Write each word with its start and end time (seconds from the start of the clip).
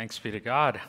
Thanks 0.00 0.18
be 0.18 0.30
to 0.30 0.40
God. 0.40 0.80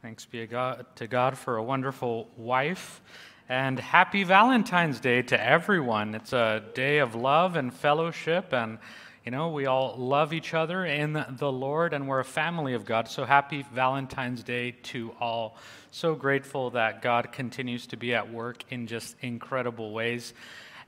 Thanks 0.00 0.26
be 0.26 0.46
to 0.46 1.06
God 1.08 1.36
for 1.36 1.56
a 1.56 1.62
wonderful 1.62 2.28
wife. 2.36 3.00
And 3.48 3.80
happy 3.80 4.22
Valentine's 4.22 5.00
Day 5.00 5.22
to 5.22 5.44
everyone. 5.44 6.14
It's 6.14 6.32
a 6.32 6.62
day 6.72 6.98
of 6.98 7.16
love 7.16 7.56
and 7.56 7.74
fellowship, 7.74 8.52
and 8.52 8.78
you 9.24 9.32
know, 9.32 9.48
we 9.48 9.66
all 9.66 9.96
love 9.98 10.32
each 10.32 10.54
other 10.54 10.84
in 10.84 11.24
the 11.30 11.50
Lord, 11.50 11.94
and 11.94 12.06
we're 12.06 12.20
a 12.20 12.24
family 12.24 12.74
of 12.74 12.84
God. 12.84 13.08
So 13.08 13.24
happy 13.24 13.66
Valentine's 13.72 14.44
Day 14.44 14.76
to 14.84 15.12
all. 15.18 15.56
So 15.90 16.14
grateful 16.14 16.70
that 16.70 17.02
God 17.02 17.32
continues 17.32 17.88
to 17.88 17.96
be 17.96 18.14
at 18.14 18.32
work 18.32 18.62
in 18.70 18.86
just 18.86 19.16
incredible 19.20 19.92
ways. 19.92 20.32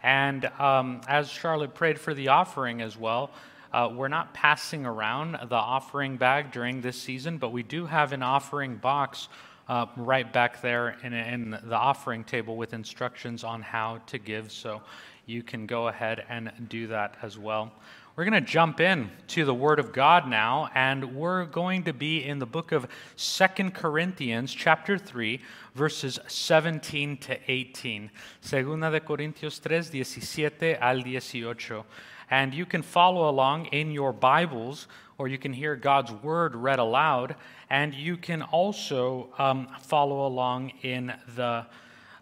And 0.05 0.45
um, 0.61 1.01
as 1.09 1.29
Charlotte 1.29 1.75
prayed 1.75 1.99
for 1.99 2.15
the 2.15 2.29
offering 2.29 2.81
as 2.81 2.97
well, 2.97 3.33
uh, 3.73 3.91
we're 3.95 4.09
not 4.09 4.35
passing 4.35 4.85
around 4.85 5.39
the 5.49 5.55
offering 5.55 6.17
bag 6.17 6.53
during 6.53 6.81
this 6.81 7.01
season, 7.01 7.39
but 7.39 7.53
we 7.53 7.63
do 7.63 7.87
have 7.87 8.13
an 8.13 8.23
offering 8.23 8.77
box 8.77 9.29
uh, 9.69 9.87
right 9.97 10.31
back 10.33 10.61
there 10.61 10.97
in, 11.03 11.13
in, 11.13 11.51
the 11.65 11.77
offering 11.77 12.25
table 12.25 12.57
with 12.57 12.75
instructions 12.75 13.45
on 13.45 13.63
how 13.63 13.99
to 14.07 14.19
give. 14.19 14.53
So 14.53 14.83
you 15.25 15.43
can 15.43 15.67
go 15.67 15.89
ahead 15.89 16.25
and 16.29 16.53
do 16.69 16.89
that 16.89 17.17
as 17.23 17.39
well. 17.39 17.73
We're 18.15 18.25
going 18.25 18.45
to 18.45 18.47
jump 18.47 18.79
in 18.79 19.11
to 19.29 19.47
the 19.47 19.55
Word 19.55 19.79
of 19.79 19.91
God 19.91 20.29
now, 20.29 20.69
and 20.75 21.17
we're 21.17 21.47
going 21.47 21.85
to 21.85 21.95
be 21.95 22.23
in 22.23 22.41
the 22.41 22.47
book 22.47 22.71
of 22.71 22.87
Second 23.17 23.73
Corinthians, 23.73 24.53
chapter 24.53 24.99
3, 24.99 25.41
verses 25.75 26.19
17 26.27 27.17
to 27.17 27.39
18. 27.49 28.11
Segunda 28.43 28.91
de 28.91 29.01
Corintios 29.01 29.59
3, 29.59 30.05
17 30.05 30.77
al 30.79 30.99
18. 31.07 31.85
And 32.33 32.55
you 32.55 32.65
can 32.65 32.81
follow 32.81 33.29
along 33.29 33.67
in 33.67 33.91
your 33.91 34.11
Bibles, 34.11 34.89
or 35.19 35.29
you 35.29 35.37
can 35.37 35.53
hear 35.53 35.77
God's 35.77 36.11
word 36.11 36.57
read 36.57 36.79
aloud, 36.79 37.37
and 37.69 37.93
you 37.93 38.17
can 38.17 38.41
also 38.41 39.29
um, 39.37 39.69
follow 39.83 40.27
along 40.27 40.73
in 40.81 41.13
the 41.37 41.67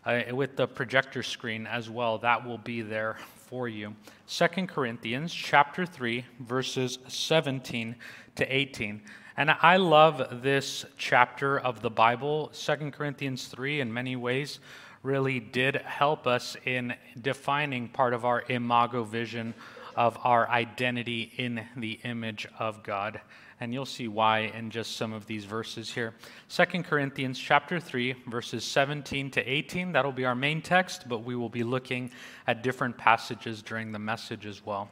uh, 0.05 0.23
with 0.33 0.57
the 0.57 0.67
projector 0.67 1.23
screen 1.23 1.65
as 1.65 1.89
well. 1.89 2.19
That 2.19 2.45
will 2.45 2.59
be 2.59 2.83
there 2.83 3.19
for 3.37 3.69
you. 3.69 3.95
2 4.27 4.49
Corinthians 4.67 5.33
chapter 5.33 5.87
3 5.87 6.25
verses 6.41 6.99
17 7.07 7.95
to 8.35 8.57
18. 8.57 9.01
And 9.37 9.53
I 9.63 9.77
love 9.77 10.43
this 10.43 10.87
chapter 10.99 11.61
of 11.61 11.83
the 11.83 11.91
Bible. 11.91 12.49
2 12.49 12.91
Corinthians 12.91 13.47
3 13.47 13.81
in 13.81 13.95
many 13.95 14.17
ways 14.17 14.59
really 15.05 15.39
did 15.39 15.77
help 15.77 16.27
us 16.27 16.57
in 16.65 16.95
defining 17.23 17.89
part 17.89 18.13
of 18.13 18.25
our 18.25 18.43
imago 18.49 19.05
vision 19.05 19.55
of 19.97 20.19
our 20.25 20.49
identity 20.49 21.33
in 21.37 21.65
the 21.77 22.01
image 22.05 22.47
of 22.59 22.83
God. 22.83 23.21
And 23.61 23.75
you'll 23.75 23.87
see 23.87 24.09
why 24.09 24.53
in 24.57 24.71
just 24.71 24.97
some 24.97 25.13
of 25.13 25.27
these 25.27 25.45
verses 25.45 25.93
here. 25.93 26.15
2 26.49 26.83
Corinthians 26.83 27.39
chapter 27.39 27.79
3 27.79 28.15
verses 28.27 28.65
17 28.65 29.31
to 29.33 29.43
18, 29.43 29.93
that'll 29.93 30.13
be 30.13 30.25
our 30.25 30.35
main 30.35 30.63
text, 30.63 31.09
but 31.09 31.25
we 31.25 31.37
will 31.37 31.49
be 31.49 31.63
looking 31.63 32.11
at 32.47 32.63
different 32.63 32.97
passages 32.97 33.63
during 33.63 33.93
the 33.93 33.99
message 33.99 34.47
as 34.47 34.65
well. 34.65 34.91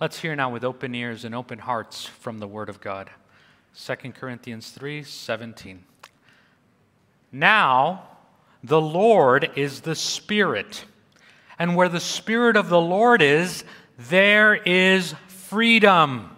Let's 0.00 0.18
hear 0.18 0.34
now 0.34 0.50
with 0.50 0.64
open 0.64 0.94
ears 0.94 1.24
and 1.24 1.34
open 1.34 1.58
hearts 1.58 2.06
from 2.06 2.38
the 2.38 2.48
word 2.48 2.68
of 2.68 2.80
God. 2.80 3.10
2 3.78 3.94
Corinthians 4.12 4.70
3 4.70 5.02
17. 5.02 5.84
Now 7.30 8.08
the 8.64 8.80
Lord 8.80 9.50
is 9.56 9.80
the 9.80 9.94
Spirit, 9.94 10.84
and 11.58 11.74
where 11.74 11.88
the 11.88 12.00
Spirit 12.00 12.56
of 12.56 12.68
the 12.68 12.80
Lord 12.80 13.22
is, 13.22 13.64
there 13.98 14.54
is 14.54 15.14
freedom. 15.28 16.36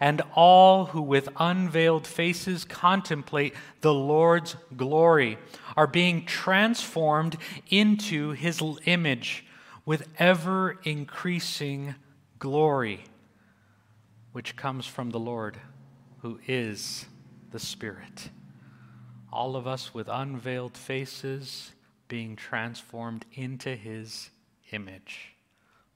And 0.00 0.22
all 0.34 0.86
who 0.86 1.00
with 1.00 1.28
unveiled 1.36 2.06
faces 2.06 2.64
contemplate 2.64 3.54
the 3.82 3.94
Lord's 3.94 4.56
glory 4.76 5.38
are 5.76 5.86
being 5.86 6.24
transformed 6.26 7.36
into 7.70 8.30
his 8.32 8.60
image 8.84 9.46
with 9.84 10.08
ever 10.18 10.78
increasing 10.82 11.94
glory, 12.38 13.04
which 14.32 14.56
comes 14.56 14.86
from 14.86 15.10
the 15.10 15.20
Lord, 15.20 15.56
who 16.22 16.40
is 16.48 17.06
the 17.52 17.60
Spirit. 17.60 18.30
All 19.32 19.54
of 19.54 19.66
us 19.68 19.94
with 19.94 20.08
unveiled 20.08 20.76
faces 20.76 21.72
being 22.08 22.34
transformed 22.34 23.24
into 23.34 23.76
his 23.76 24.30
image 24.72 25.31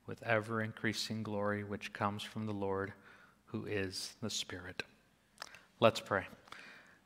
with 0.07 0.23
ever 0.23 0.63
increasing 0.63 1.23
glory 1.23 1.65
which 1.65 1.93
comes 1.93 2.23
from 2.23 2.47
the 2.47 2.53
Lord 2.53 2.93
who 3.47 3.67
is 3.67 4.15
the 4.23 4.31
Spirit. 4.31 4.83
Let's 5.81 6.01
pray. 6.01 6.27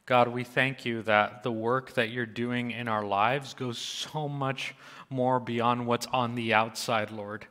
God, 0.06 0.28
we 0.28 0.44
thank 0.44 0.84
you 0.84 1.02
that 1.02 1.42
the 1.42 1.52
work 1.52 1.94
that 1.94 2.10
you're 2.10 2.26
doing 2.26 2.72
in 2.72 2.88
our 2.88 3.04
lives 3.04 3.54
goes 3.54 3.78
so 3.78 4.28
much 4.28 4.74
more 5.08 5.38
beyond 5.38 5.86
what's 5.86 6.06
on 6.06 6.34
the 6.34 6.54
outside, 6.54 7.10
Lord 7.10 7.46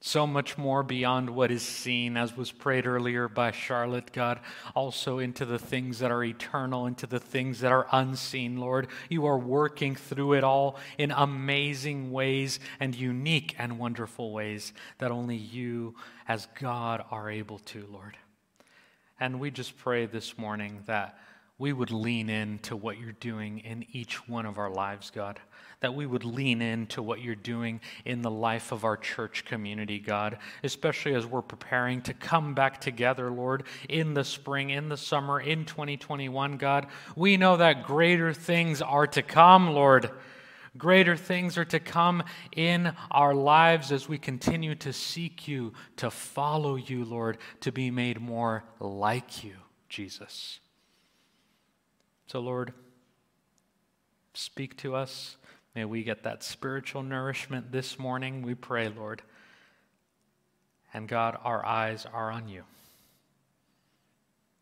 so 0.00 0.26
much 0.26 0.58
more 0.58 0.82
beyond 0.82 1.30
what 1.30 1.50
is 1.50 1.62
seen, 1.62 2.16
as 2.16 2.36
was 2.36 2.52
prayed 2.52 2.86
earlier 2.86 3.28
by 3.28 3.50
Charlotte, 3.50 4.12
God, 4.12 4.40
also 4.74 5.18
into 5.18 5.44
the 5.44 5.58
things 5.58 5.98
that 6.00 6.10
are 6.10 6.22
eternal, 6.22 6.86
into 6.86 7.06
the 7.06 7.18
things 7.18 7.60
that 7.60 7.72
are 7.72 7.86
unseen, 7.90 8.58
Lord. 8.58 8.88
You 9.08 9.26
are 9.26 9.38
working 9.38 9.96
through 9.96 10.34
it 10.34 10.44
all 10.44 10.78
in 10.98 11.10
amazing 11.10 12.12
ways 12.12 12.60
and 12.78 12.94
unique 12.94 13.54
and 13.58 13.78
wonderful 13.78 14.32
ways 14.32 14.72
that 14.98 15.10
only 15.10 15.36
you, 15.36 15.94
as 16.28 16.46
God, 16.60 17.02
are 17.10 17.30
able 17.30 17.58
to, 17.60 17.86
Lord. 17.90 18.16
And 19.18 19.40
we 19.40 19.50
just 19.50 19.78
pray 19.78 20.04
this 20.04 20.36
morning 20.36 20.82
that 20.86 21.18
we 21.58 21.72
would 21.72 21.90
lean 21.90 22.28
into 22.28 22.76
what 22.76 22.98
you're 22.98 23.12
doing 23.12 23.60
in 23.60 23.86
each 23.92 24.28
one 24.28 24.44
of 24.44 24.58
our 24.58 24.70
lives, 24.70 25.10
God 25.10 25.40
that 25.80 25.94
we 25.94 26.06
would 26.06 26.24
lean 26.24 26.62
into 26.62 27.02
what 27.02 27.20
you're 27.20 27.34
doing 27.34 27.80
in 28.04 28.22
the 28.22 28.30
life 28.30 28.72
of 28.72 28.84
our 28.84 28.96
church 28.96 29.44
community, 29.44 29.98
God, 29.98 30.38
especially 30.62 31.14
as 31.14 31.26
we're 31.26 31.42
preparing 31.42 32.00
to 32.02 32.14
come 32.14 32.54
back 32.54 32.80
together, 32.80 33.30
Lord, 33.30 33.64
in 33.88 34.14
the 34.14 34.24
spring, 34.24 34.70
in 34.70 34.88
the 34.88 34.96
summer, 34.96 35.38
in 35.38 35.64
2021, 35.64 36.56
God. 36.56 36.86
We 37.14 37.36
know 37.36 37.58
that 37.58 37.84
greater 37.84 38.32
things 38.32 38.80
are 38.80 39.06
to 39.08 39.22
come, 39.22 39.68
Lord. 39.68 40.10
Greater 40.78 41.16
things 41.16 41.56
are 41.56 41.64
to 41.66 41.80
come 41.80 42.22
in 42.52 42.92
our 43.10 43.34
lives 43.34 43.92
as 43.92 44.08
we 44.08 44.18
continue 44.18 44.74
to 44.76 44.92
seek 44.92 45.48
you, 45.48 45.72
to 45.96 46.10
follow 46.10 46.76
you, 46.76 47.04
Lord, 47.04 47.38
to 47.60 47.72
be 47.72 47.90
made 47.90 48.20
more 48.20 48.64
like 48.80 49.44
you, 49.44 49.54
Jesus. 49.88 50.60
So, 52.26 52.40
Lord, 52.40 52.72
speak 54.34 54.76
to 54.78 54.94
us. 54.94 55.36
May 55.76 55.84
we 55.84 56.02
get 56.04 56.22
that 56.22 56.42
spiritual 56.42 57.02
nourishment 57.02 57.70
this 57.70 57.98
morning, 57.98 58.40
we 58.40 58.54
pray, 58.54 58.88
Lord. 58.88 59.20
And 60.94 61.06
God, 61.06 61.38
our 61.44 61.66
eyes 61.66 62.06
are 62.10 62.30
on 62.30 62.48
you. 62.48 62.62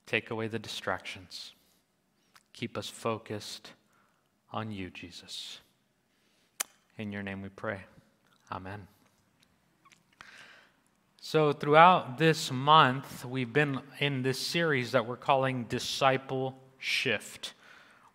Take 0.07 0.33
away 0.33 0.49
the 0.49 0.59
distractions. 0.59 1.53
Keep 2.53 2.77
us 2.77 2.89
focused 2.89 3.71
on 4.53 4.73
you, 4.73 4.91
Jesus. 4.91 5.61
In 6.99 7.13
your 7.13 7.23
name 7.23 7.43
we 7.43 7.49
pray. 7.49 7.83
Amen. 8.51 8.89
So, 11.21 11.53
throughout 11.53 12.19
this 12.19 12.51
month, 12.51 13.25
we've 13.25 13.53
been 13.53 13.79
in 14.01 14.23
this 14.23 14.41
series 14.41 14.91
that 14.91 15.07
we're 15.07 15.17
calling 15.17 15.67
Disciple 15.69 16.59
Shift 16.81 17.55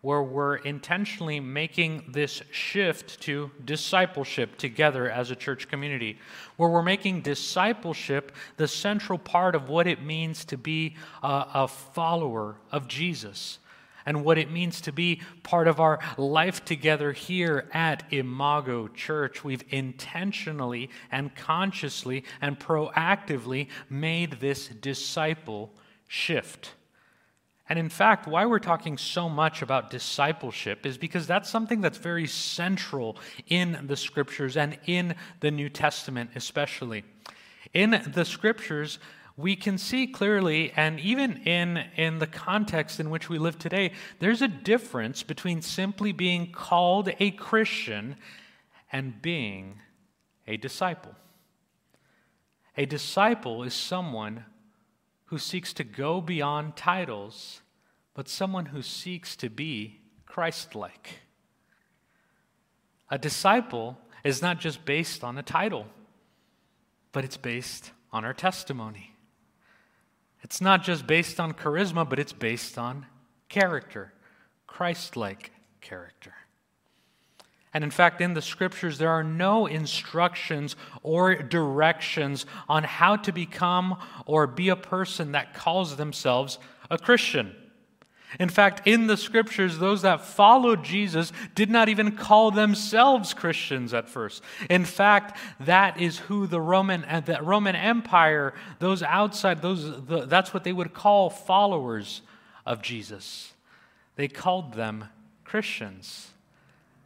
where 0.01 0.23
we're 0.23 0.55
intentionally 0.55 1.39
making 1.41 2.05
this 2.13 2.41
shift 2.51 3.19
to 3.21 3.51
discipleship 3.65 4.57
together 4.57 5.09
as 5.09 5.29
a 5.29 5.35
church 5.35 5.67
community, 5.67 6.17
where 6.55 6.69
we're 6.69 6.81
making 6.81 7.21
discipleship 7.21 8.31
the 8.55 8.67
central 8.67 9.19
part 9.19 9.55
of 9.55 9.67
what 9.67 9.87
it 9.87 10.01
means 10.01 10.45
to 10.45 10.57
be 10.57 10.95
a, 11.21 11.45
a, 11.53 11.67
follower 11.67 12.55
of 12.71 12.87
Jesus 12.87 13.59
and 14.05 14.23
what 14.23 14.37
it 14.37 14.49
means 14.49 14.79
to 14.79 14.93
be 14.93 15.21
part 15.43 15.67
of 15.67 15.81
our 15.81 15.99
life 16.17 16.63
together 16.63 17.11
here 17.11 17.69
at 17.73 18.03
Imago 18.11 18.87
Church. 18.87 19.43
We've 19.43 19.65
intentionally 19.69 20.89
and 21.11 21.35
consciously 21.35 22.23
and 22.39 22.57
proactively 22.57 23.67
made 23.89 24.39
this 24.39 24.69
disciple 24.69 25.73
shift. 26.07 26.73
And 27.69 27.77
in 27.77 27.89
fact, 27.89 28.27
why 28.27 28.47
we're 28.47 28.57
talking 28.57 28.97
so 28.97 29.29
much 29.29 29.61
about 29.61 29.91
discipleship 29.91 30.87
is 30.87 30.97
because 30.97 31.27
that's 31.27 31.49
something 31.49 31.81
that's 31.81 31.99
very 31.99 32.25
central 32.25 33.17
in 33.47 33.85
the 33.85 33.95
scriptures 33.95 34.57
and 34.57 34.77
in 34.87 35.13
the 35.39 35.51
New 35.51 35.69
Testament, 35.69 36.31
especially. 36.35 37.05
In 37.71 38.01
the 38.11 38.25
scriptures, 38.25 38.97
we 39.37 39.55
can 39.55 39.77
see 39.77 40.07
clearly, 40.07 40.73
and 40.75 40.99
even 40.99 41.37
in, 41.43 41.77
in 41.95 42.17
the 42.17 42.27
context 42.27 42.99
in 42.99 43.11
which 43.11 43.29
we 43.29 43.37
live 43.37 43.59
today, 43.59 43.91
there's 44.17 44.41
a 44.41 44.47
difference 44.47 45.21
between 45.21 45.61
simply 45.61 46.11
being 46.11 46.51
called 46.51 47.09
a 47.19 47.31
Christian 47.31 48.15
and 48.91 49.21
being 49.21 49.79
a 50.47 50.57
disciple. 50.57 51.13
A 52.75 52.85
disciple 52.85 53.63
is 53.63 53.75
someone 53.75 54.43
who 55.29 55.37
seeks 55.37 55.73
to 55.73 55.83
go 55.83 56.21
beyond 56.21 56.75
titles, 56.75 57.61
but 58.15 58.27
someone 58.27 58.67
who 58.67 58.81
seeks 58.81 59.35
to 59.35 59.49
be 59.49 60.01
Christ 60.25 60.73
like. 60.73 61.19
A 63.11 63.17
disciple 63.17 63.97
is 64.23 64.41
not 64.41 64.59
just 64.59 64.85
based 64.85 65.23
on 65.23 65.37
a 65.37 65.43
title, 65.43 65.85
but 67.11 67.23
it's 67.23 67.37
based 67.37 67.91
on 68.11 68.25
our 68.25 68.33
testimony. 68.33 69.15
It's 70.41 70.61
not 70.61 70.83
just 70.83 71.05
based 71.05 71.39
on 71.39 71.53
charisma, 71.53 72.09
but 72.09 72.17
it's 72.19 72.33
based 72.33 72.77
on 72.77 73.05
character, 73.49 74.13
Christ 74.65 75.15
like 75.15 75.51
character. 75.79 76.33
And 77.73 77.83
in 77.83 77.91
fact, 77.91 78.19
in 78.19 78.33
the 78.33 78.41
scriptures, 78.41 78.97
there 78.97 79.11
are 79.11 79.23
no 79.23 79.67
instructions 79.67 80.75
or 81.03 81.35
directions 81.35 82.45
on 82.67 82.83
how 82.83 83.15
to 83.17 83.31
become 83.31 83.97
or 84.25 84.47
be 84.47 84.69
a 84.69 84.75
person 84.75 85.33
that 85.33 85.53
calls 85.53 85.95
themselves 85.95 86.57
a 86.89 86.97
Christian. 86.97 87.55
In 88.39 88.49
fact, 88.49 88.87
in 88.87 89.07
the 89.07 89.17
scriptures, 89.17 89.77
those 89.77 90.03
that 90.03 90.21
followed 90.21 90.83
Jesus 90.83 91.31
did 91.55 91.69
not 91.69 91.89
even 91.89 92.15
call 92.15 92.51
themselves 92.51 93.33
Christians 93.33 93.93
at 93.93 94.07
first. 94.07 94.43
In 94.69 94.85
fact, 94.85 95.37
that 95.59 95.99
is 95.99 96.19
who 96.19 96.45
the 96.45 96.61
Roman, 96.61 97.03
uh, 97.05 97.21
the 97.21 97.39
Roman 97.41 97.75
Empire, 97.75 98.53
those 98.77 99.01
outside, 99.01 99.61
those, 99.63 100.05
the, 100.05 100.25
that's 100.27 100.53
what 100.53 100.63
they 100.63 100.73
would 100.73 100.93
call 100.93 101.31
followers 101.31 102.21
of 102.67 102.83
Jesus. 102.83 103.53
They 104.15 104.27
called 104.27 104.73
them 104.73 105.05
Christians 105.43 106.33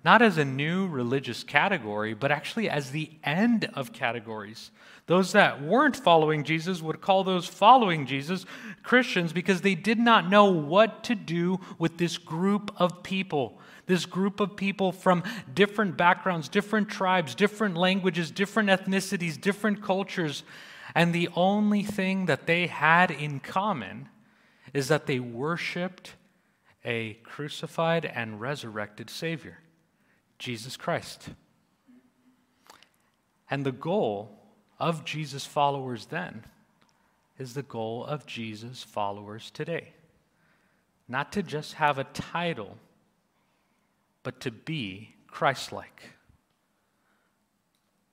not 0.03 0.21
as 0.21 0.38
a 0.38 0.45
new 0.45 0.88
religious 0.88 1.44
category, 1.44 2.13
but 2.13 2.31
actually 2.31 2.69
as 2.69 2.91
the 2.91 3.11
end 3.23 3.69
of 3.73 3.94
categories. 3.94 4.71
Those 5.05 5.33
that 5.33 5.61
weren't 5.61 5.95
following 5.95 6.44
Jesus 6.44 6.81
would 6.81 7.01
call 7.01 7.23
those 7.23 7.47
following 7.47 8.05
Jesus 8.05 8.45
Christians 8.83 9.33
because 9.33 9.61
they 9.61 9.75
did 9.75 10.00
not 10.00 10.29
know 10.29 10.45
what 10.45 11.03
to 11.05 11.15
do 11.15 11.59
with 11.77 11.97
this 11.97 12.17
group 12.17 12.71
of 12.77 13.03
people. 13.03 13.59
This 13.85 14.05
group 14.05 14.39
of 14.39 14.55
people 14.55 14.94
from 14.94 15.23
different 15.53 15.97
backgrounds, 15.97 16.47
different 16.47 16.89
tribes, 16.89 17.35
different 17.35 17.75
languages, 17.75 18.31
different 18.31 18.69
ethnicities, 18.69 19.39
different 19.39 19.81
cultures. 19.81 20.44
And 20.95 21.13
the 21.13 21.29
only 21.35 21.83
thing 21.83 22.27
that 22.27 22.45
they 22.45 22.67
had 22.67 23.11
in 23.11 23.39
common 23.41 24.07
is 24.73 24.88
that 24.88 25.05
they 25.05 25.19
worshiped 25.19 26.13
a 26.85 27.13
crucified 27.23 28.05
and 28.05 28.39
resurrected 28.39 29.09
Savior. 29.09 29.59
Jesus 30.44 30.75
Christ. 30.75 31.30
And 33.50 33.66
the 33.66 33.72
goal 33.72 34.42
of 34.78 35.06
Jesus' 35.06 35.45
followers 35.45 36.07
then 36.07 36.44
is 37.40 37.54
the 37.54 37.63
goal 37.63 38.04
of 38.04 38.25
Jesus' 38.25 38.84
followers 38.84 39.51
today. 39.51 39.94
Not 41.07 41.31
to 41.31 41.44
just 41.44 41.75
have 41.75 41.98
a 41.98 42.04
title, 42.04 42.75
but 44.22 44.42
to 44.42 44.51
be 44.51 45.16
Christ 45.28 45.72
like. 45.72 46.10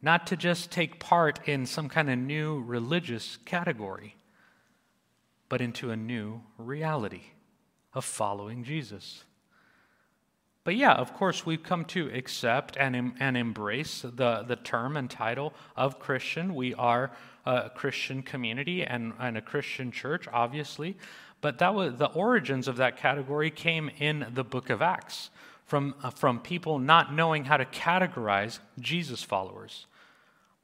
Not 0.00 0.28
to 0.28 0.36
just 0.36 0.70
take 0.70 1.00
part 1.00 1.48
in 1.48 1.66
some 1.66 1.88
kind 1.88 2.08
of 2.08 2.16
new 2.16 2.62
religious 2.62 3.38
category, 3.44 4.14
but 5.48 5.60
into 5.60 5.90
a 5.90 5.96
new 5.96 6.42
reality 6.58 7.22
of 7.92 8.04
following 8.04 8.62
Jesus. 8.62 9.24
But 10.70 10.76
yeah, 10.76 10.92
of 10.92 11.14
course, 11.14 11.44
we've 11.44 11.64
come 11.64 11.84
to 11.86 12.08
accept 12.14 12.76
and, 12.76 13.12
and 13.18 13.36
embrace 13.36 14.02
the, 14.02 14.44
the 14.46 14.54
term 14.54 14.96
and 14.96 15.10
title 15.10 15.52
of 15.74 15.98
Christian. 15.98 16.54
We 16.54 16.74
are 16.74 17.10
a 17.44 17.70
Christian 17.70 18.22
community 18.22 18.84
and, 18.84 19.12
and 19.18 19.36
a 19.36 19.40
Christian 19.40 19.90
church, 19.90 20.28
obviously. 20.32 20.96
But 21.40 21.58
that 21.58 21.74
was 21.74 21.96
the 21.96 22.06
origins 22.06 22.68
of 22.68 22.76
that 22.76 22.96
category 22.96 23.50
came 23.50 23.90
in 23.98 24.28
the 24.32 24.44
book 24.44 24.70
of 24.70 24.80
Acts 24.80 25.30
from, 25.64 25.96
uh, 26.04 26.10
from 26.10 26.38
people 26.38 26.78
not 26.78 27.12
knowing 27.12 27.46
how 27.46 27.56
to 27.56 27.64
categorize 27.64 28.60
Jesus 28.78 29.24
followers. 29.24 29.88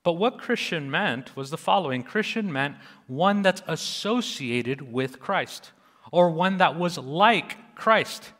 But 0.04 0.12
what 0.12 0.38
Christian 0.38 0.88
meant 0.88 1.34
was 1.34 1.50
the 1.50 1.58
following 1.58 2.04
Christian 2.04 2.52
meant 2.52 2.76
one 3.08 3.42
that's 3.42 3.64
associated 3.66 4.92
with 4.92 5.18
Christ, 5.18 5.72
or 6.12 6.30
one 6.30 6.58
that 6.58 6.78
was 6.78 6.96
like 6.96 7.74
Christ. 7.74 8.30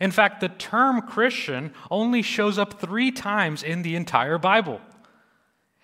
In 0.00 0.10
fact, 0.10 0.40
the 0.40 0.48
term 0.48 1.02
Christian 1.02 1.72
only 1.90 2.22
shows 2.22 2.58
up 2.58 2.80
three 2.80 3.10
times 3.12 3.62
in 3.62 3.82
the 3.82 3.94
entire 3.94 4.38
Bible. 4.38 4.80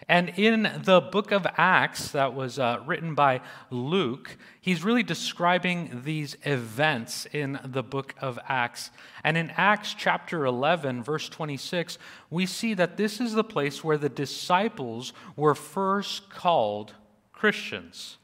And 0.08 0.30
in 0.36 0.70
the 0.84 1.00
book 1.00 1.32
of 1.32 1.46
Acts, 1.56 2.10
that 2.12 2.34
was 2.34 2.58
uh, 2.58 2.80
written 2.86 3.14
by 3.14 3.40
Luke, 3.70 4.36
he's 4.60 4.84
really 4.84 5.02
describing 5.02 6.02
these 6.04 6.36
events 6.44 7.26
in 7.32 7.58
the 7.64 7.82
book 7.82 8.14
of 8.20 8.38
Acts. 8.46 8.90
And 9.24 9.36
in 9.36 9.50
Acts 9.56 9.94
chapter 9.94 10.44
11, 10.44 11.02
verse 11.02 11.28
26, 11.28 11.98
we 12.30 12.46
see 12.46 12.74
that 12.74 12.96
this 12.96 13.20
is 13.20 13.32
the 13.32 13.44
place 13.44 13.82
where 13.82 13.98
the 13.98 14.08
disciples 14.08 15.12
were 15.34 15.54
first 15.54 16.30
called 16.30 16.94
Christians. 17.32 18.18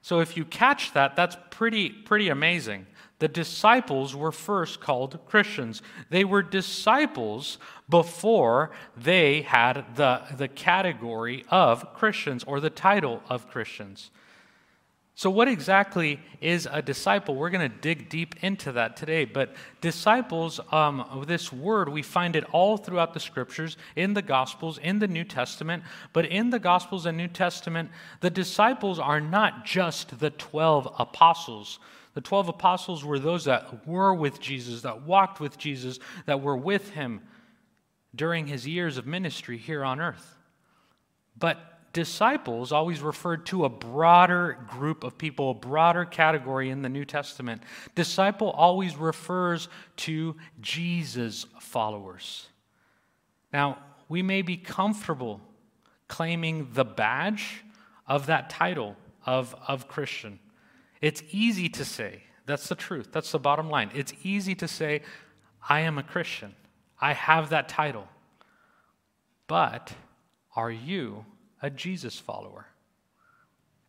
So 0.00 0.20
if 0.20 0.36
you 0.36 0.44
catch 0.44 0.94
that, 0.94 1.14
that's 1.16 1.36
pretty, 1.50 1.90
pretty 1.90 2.28
amazing. 2.28 2.86
The 3.18 3.28
disciples 3.28 4.14
were 4.14 4.30
first 4.30 4.80
called 4.80 5.18
Christians. 5.26 5.82
They 6.08 6.24
were 6.24 6.42
disciples 6.42 7.58
before 7.88 8.70
they 8.96 9.42
had 9.42 9.96
the, 9.96 10.22
the 10.36 10.48
category 10.48 11.44
of 11.48 11.94
Christians 11.94 12.44
or 12.44 12.60
the 12.60 12.70
title 12.70 13.22
of 13.28 13.48
Christians. 13.48 14.10
So, 15.18 15.30
what 15.30 15.48
exactly 15.48 16.20
is 16.40 16.68
a 16.70 16.80
disciple? 16.80 17.34
We're 17.34 17.50
going 17.50 17.68
to 17.68 17.76
dig 17.76 18.08
deep 18.08 18.36
into 18.40 18.70
that 18.70 18.96
today. 18.96 19.24
But 19.24 19.52
disciples, 19.80 20.60
um, 20.70 21.24
this 21.26 21.52
word, 21.52 21.88
we 21.88 22.02
find 22.02 22.36
it 22.36 22.44
all 22.52 22.76
throughout 22.76 23.14
the 23.14 23.18
scriptures, 23.18 23.76
in 23.96 24.14
the 24.14 24.22
Gospels, 24.22 24.78
in 24.78 25.00
the 25.00 25.08
New 25.08 25.24
Testament. 25.24 25.82
But 26.12 26.26
in 26.26 26.50
the 26.50 26.60
Gospels 26.60 27.04
and 27.04 27.16
New 27.16 27.26
Testament, 27.26 27.90
the 28.20 28.30
disciples 28.30 29.00
are 29.00 29.20
not 29.20 29.64
just 29.64 30.20
the 30.20 30.30
12 30.30 30.94
apostles. 31.00 31.80
The 32.18 32.22
12 32.22 32.48
apostles 32.48 33.04
were 33.04 33.20
those 33.20 33.44
that 33.44 33.86
were 33.86 34.12
with 34.12 34.40
Jesus, 34.40 34.82
that 34.82 35.02
walked 35.02 35.38
with 35.38 35.56
Jesus, 35.56 36.00
that 36.26 36.40
were 36.40 36.56
with 36.56 36.90
him 36.90 37.20
during 38.12 38.48
his 38.48 38.66
years 38.66 38.98
of 38.98 39.06
ministry 39.06 39.56
here 39.56 39.84
on 39.84 40.00
earth. 40.00 40.36
But 41.38 41.92
disciples 41.92 42.72
always 42.72 43.02
referred 43.02 43.46
to 43.46 43.64
a 43.64 43.68
broader 43.68 44.58
group 44.68 45.04
of 45.04 45.16
people, 45.16 45.52
a 45.52 45.54
broader 45.54 46.04
category 46.04 46.70
in 46.70 46.82
the 46.82 46.88
New 46.88 47.04
Testament. 47.04 47.62
Disciple 47.94 48.50
always 48.50 48.96
refers 48.96 49.68
to 49.98 50.34
Jesus' 50.60 51.46
followers. 51.60 52.48
Now, 53.52 53.78
we 54.08 54.22
may 54.22 54.42
be 54.42 54.56
comfortable 54.56 55.40
claiming 56.08 56.70
the 56.72 56.84
badge 56.84 57.62
of 58.08 58.26
that 58.26 58.50
title 58.50 58.96
of, 59.24 59.54
of 59.68 59.86
Christian. 59.86 60.40
It's 61.00 61.22
easy 61.30 61.68
to 61.70 61.84
say, 61.84 62.22
that's 62.46 62.68
the 62.68 62.74
truth, 62.74 63.08
that's 63.12 63.30
the 63.32 63.38
bottom 63.38 63.68
line. 63.68 63.90
It's 63.94 64.12
easy 64.22 64.54
to 64.56 64.68
say, 64.68 65.02
I 65.68 65.80
am 65.80 65.98
a 65.98 66.02
Christian, 66.02 66.54
I 67.00 67.12
have 67.12 67.50
that 67.50 67.68
title. 67.68 68.08
But 69.46 69.92
are 70.56 70.70
you 70.70 71.24
a 71.62 71.70
Jesus 71.70 72.18
follower? 72.18 72.66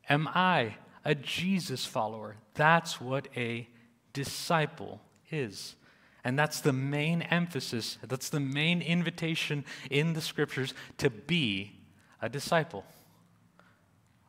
Am 0.10 0.28
I 0.34 0.76
a 1.06 1.16
Jesus 1.16 1.86
follower? 1.86 2.38
That's 2.56 3.00
what 3.00 3.28
a 3.36 3.68
disciple 4.14 5.02
is. 5.32 5.76
And 6.24 6.38
that's 6.38 6.62
the 6.62 6.74
main 6.74 7.22
emphasis, 7.24 7.98
that's 8.08 8.30
the 8.30 8.40
main 8.40 8.82
invitation 8.82 9.64
in 9.90 10.14
the 10.14 10.22
scriptures 10.22 10.74
to 10.98 11.10
be 11.10 11.80
a 12.22 12.28
disciple. 12.30 12.84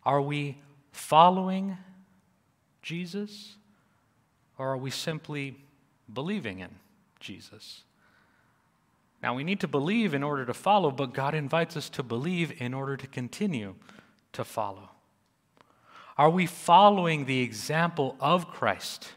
Are 0.04 0.22
we 0.22 0.62
following 0.92 1.76
Jesus? 2.82 3.56
Or 4.58 4.68
are 4.68 4.76
we 4.76 4.90
simply 4.90 5.56
believing 6.12 6.58
in 6.58 6.70
Jesus? 7.18 7.82
Now, 9.22 9.34
we 9.34 9.44
need 9.44 9.60
to 9.60 9.68
believe 9.68 10.14
in 10.14 10.22
order 10.22 10.46
to 10.46 10.54
follow, 10.54 10.90
but 10.90 11.12
God 11.12 11.34
invites 11.34 11.76
us 11.76 11.88
to 11.90 12.02
believe 12.02 12.60
in 12.60 12.72
order 12.72 12.96
to 12.96 13.06
continue 13.06 13.74
to 14.32 14.44
follow. 14.44 14.90
Are 16.16 16.30
we 16.30 16.46
following 16.46 17.24
the 17.26 17.40
example 17.40 18.16
of 18.20 18.48
Christ 18.48 19.12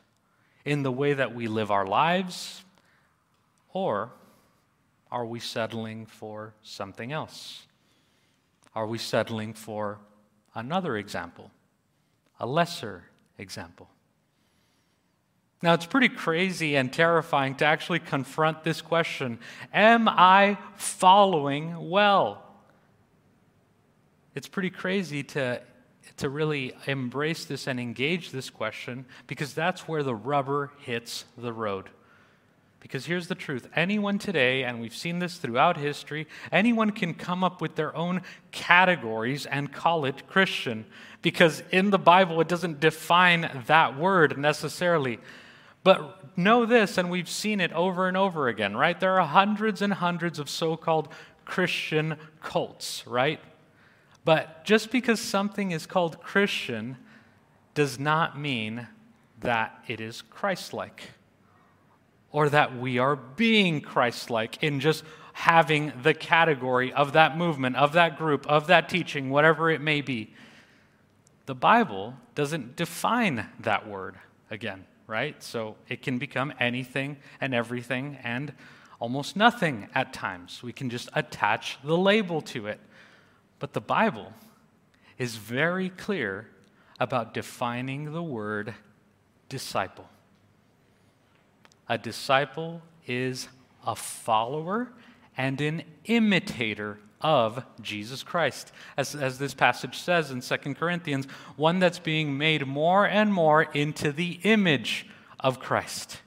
in 0.66 0.84
the 0.84 0.92
way 0.92 1.14
that 1.14 1.34
we 1.34 1.48
live 1.48 1.72
our 1.72 1.86
lives? 1.86 2.64
Or 3.74 4.12
are 5.12 5.26
we 5.26 5.40
settling 5.40 6.06
for 6.06 6.54
something 6.64 7.12
else? 7.12 7.66
Are 8.76 8.88
we 8.88 8.98
settling 8.98 9.54
for 9.54 10.00
another 10.56 10.98
example, 10.98 11.52
a 12.40 12.46
lesser 12.46 13.06
example. 13.38 13.90
Now, 15.62 15.74
it's 15.74 15.86
pretty 15.86 16.10
crazy 16.10 16.76
and 16.76 16.92
terrifying 16.92 17.56
to 17.56 17.66
actually 17.66 18.00
confront 18.00 18.64
this 18.64 18.82
question 18.82 19.40
Am 19.74 20.10
I 20.10 20.58
following 20.76 21.90
well? 21.90 22.44
It's 24.36 24.48
pretty 24.48 24.72
crazy 24.72 25.24
to 25.24 25.62
to 26.18 26.30
really 26.30 26.74
embrace 26.86 27.46
this 27.46 27.68
and 27.68 27.80
engage 27.80 28.32
this 28.32 28.50
question 28.50 29.06
because 29.28 29.54
that's 29.54 29.88
where 29.88 30.04
the 30.04 30.16
rubber 30.16 30.72
hits 30.80 31.26
the 31.38 31.54
road. 31.54 31.90
Because 32.80 33.06
here's 33.06 33.28
the 33.28 33.36
truth 33.36 33.68
anyone 33.76 34.20
today, 34.20 34.64
and 34.64 34.82
we've 34.82 34.96
seen 34.96 35.20
this 35.20 35.38
throughout 35.38 35.78
history, 35.78 36.28
anyone 36.52 36.92
can 36.92 37.14
come 37.14 37.44
up 37.44 37.62
with 37.62 37.76
their 37.76 37.96
own 37.96 38.22
categories 38.52 39.46
and 39.46 39.72
call 39.72 40.06
it 40.06 40.28
Christian. 40.28 40.86
Because 41.24 41.64
in 41.72 41.90
the 41.90 41.98
Bible, 41.98 42.40
it 42.42 42.48
doesn't 42.48 42.80
define 42.80 43.64
that 43.66 43.98
word 43.98 44.38
necessarily. 44.38 45.20
But 45.84 46.38
know 46.38 46.66
this, 46.68 47.00
and 47.00 47.10
we've 47.10 47.30
seen 47.30 47.60
it 47.60 47.74
over 47.74 48.08
and 48.08 48.16
over 48.16 48.48
again, 48.48 48.78
right? 48.78 49.00
There 49.00 49.20
are 49.20 49.28
hundreds 49.28 49.82
and 49.82 49.94
hundreds 49.94 50.38
of 50.38 50.50
so 50.50 50.78
called 50.78 51.08
Christian 51.46 52.18
cults, 52.42 53.08
right? 53.08 53.40
But 54.26 54.64
just 54.66 54.92
because 54.92 55.20
something 55.20 55.72
is 55.72 55.86
called 55.86 56.22
Christian 56.22 56.98
does 57.74 57.98
not 57.98 58.40
mean 58.40 58.88
that 59.40 59.84
it 59.88 60.00
is 60.00 60.22
Christ 60.22 60.74
like 60.74 61.12
or 62.32 62.50
that 62.50 62.78
we 62.78 62.98
are 63.00 63.16
being 63.16 63.80
Christ 63.80 64.30
like 64.30 64.62
in 64.62 64.80
just 64.80 65.04
having 65.34 65.94
the 66.02 66.14
category 66.14 66.92
of 66.94 67.14
that 67.14 67.38
movement, 67.38 67.76
of 67.76 67.94
that 67.94 68.18
group, 68.18 68.46
of 68.48 68.68
that 68.68 68.90
teaching, 68.90 69.30
whatever 69.30 69.70
it 69.70 69.82
may 69.82 70.02
be. 70.02 70.34
The 71.46 71.56
Bible 71.56 72.16
doesn't 72.36 72.76
define 72.76 73.48
that 73.60 73.88
word 73.88 74.16
again, 74.50 74.86
right? 75.08 75.42
So 75.44 75.76
it 75.90 76.02
can 76.02 76.18
become 76.18 76.54
anything 76.60 77.18
and 77.42 77.54
everything 77.54 78.18
and 78.24 78.54
almost 79.00 79.36
nothing 79.36 79.90
at 79.94 80.14
times. 80.14 80.64
We 80.64 80.72
can 80.72 80.90
just 80.90 81.10
attach 81.14 81.78
the 81.84 81.98
label 81.98 82.42
to 82.42 82.68
it. 82.68 82.80
But 83.60 83.74
the 83.74 83.82
Bible 83.82 84.34
is 85.18 85.36
very 85.36 85.90
clear 85.90 86.48
about 87.00 87.34
defining 87.34 88.14
the 88.14 88.24
word 88.24 88.74
disciple. 89.50 90.08
A 91.90 91.98
disciple 91.98 92.82
is 93.06 93.50
a 93.86 93.96
follower 93.96 94.90
and 95.36 95.60
an 95.60 95.84
imitator 96.06 97.00
of 97.24 97.64
Jesus 97.82 98.22
Christ. 98.22 98.72
As, 98.98 99.16
as 99.16 99.40
this 99.40 99.54
passage 99.54 99.98
says 99.98 100.30
in 100.30 100.42
2 100.42 100.76
Corinthians, 100.76 101.26
one 101.56 101.80
that's 101.80 102.00
being 102.00 102.38
made 102.38 102.68
more 102.68 103.06
and 103.06 103.34
more 103.34 103.64
into 103.64 104.12
the 104.12 104.40
image 104.44 105.08
of 105.40 105.60
Christ. 105.60 106.20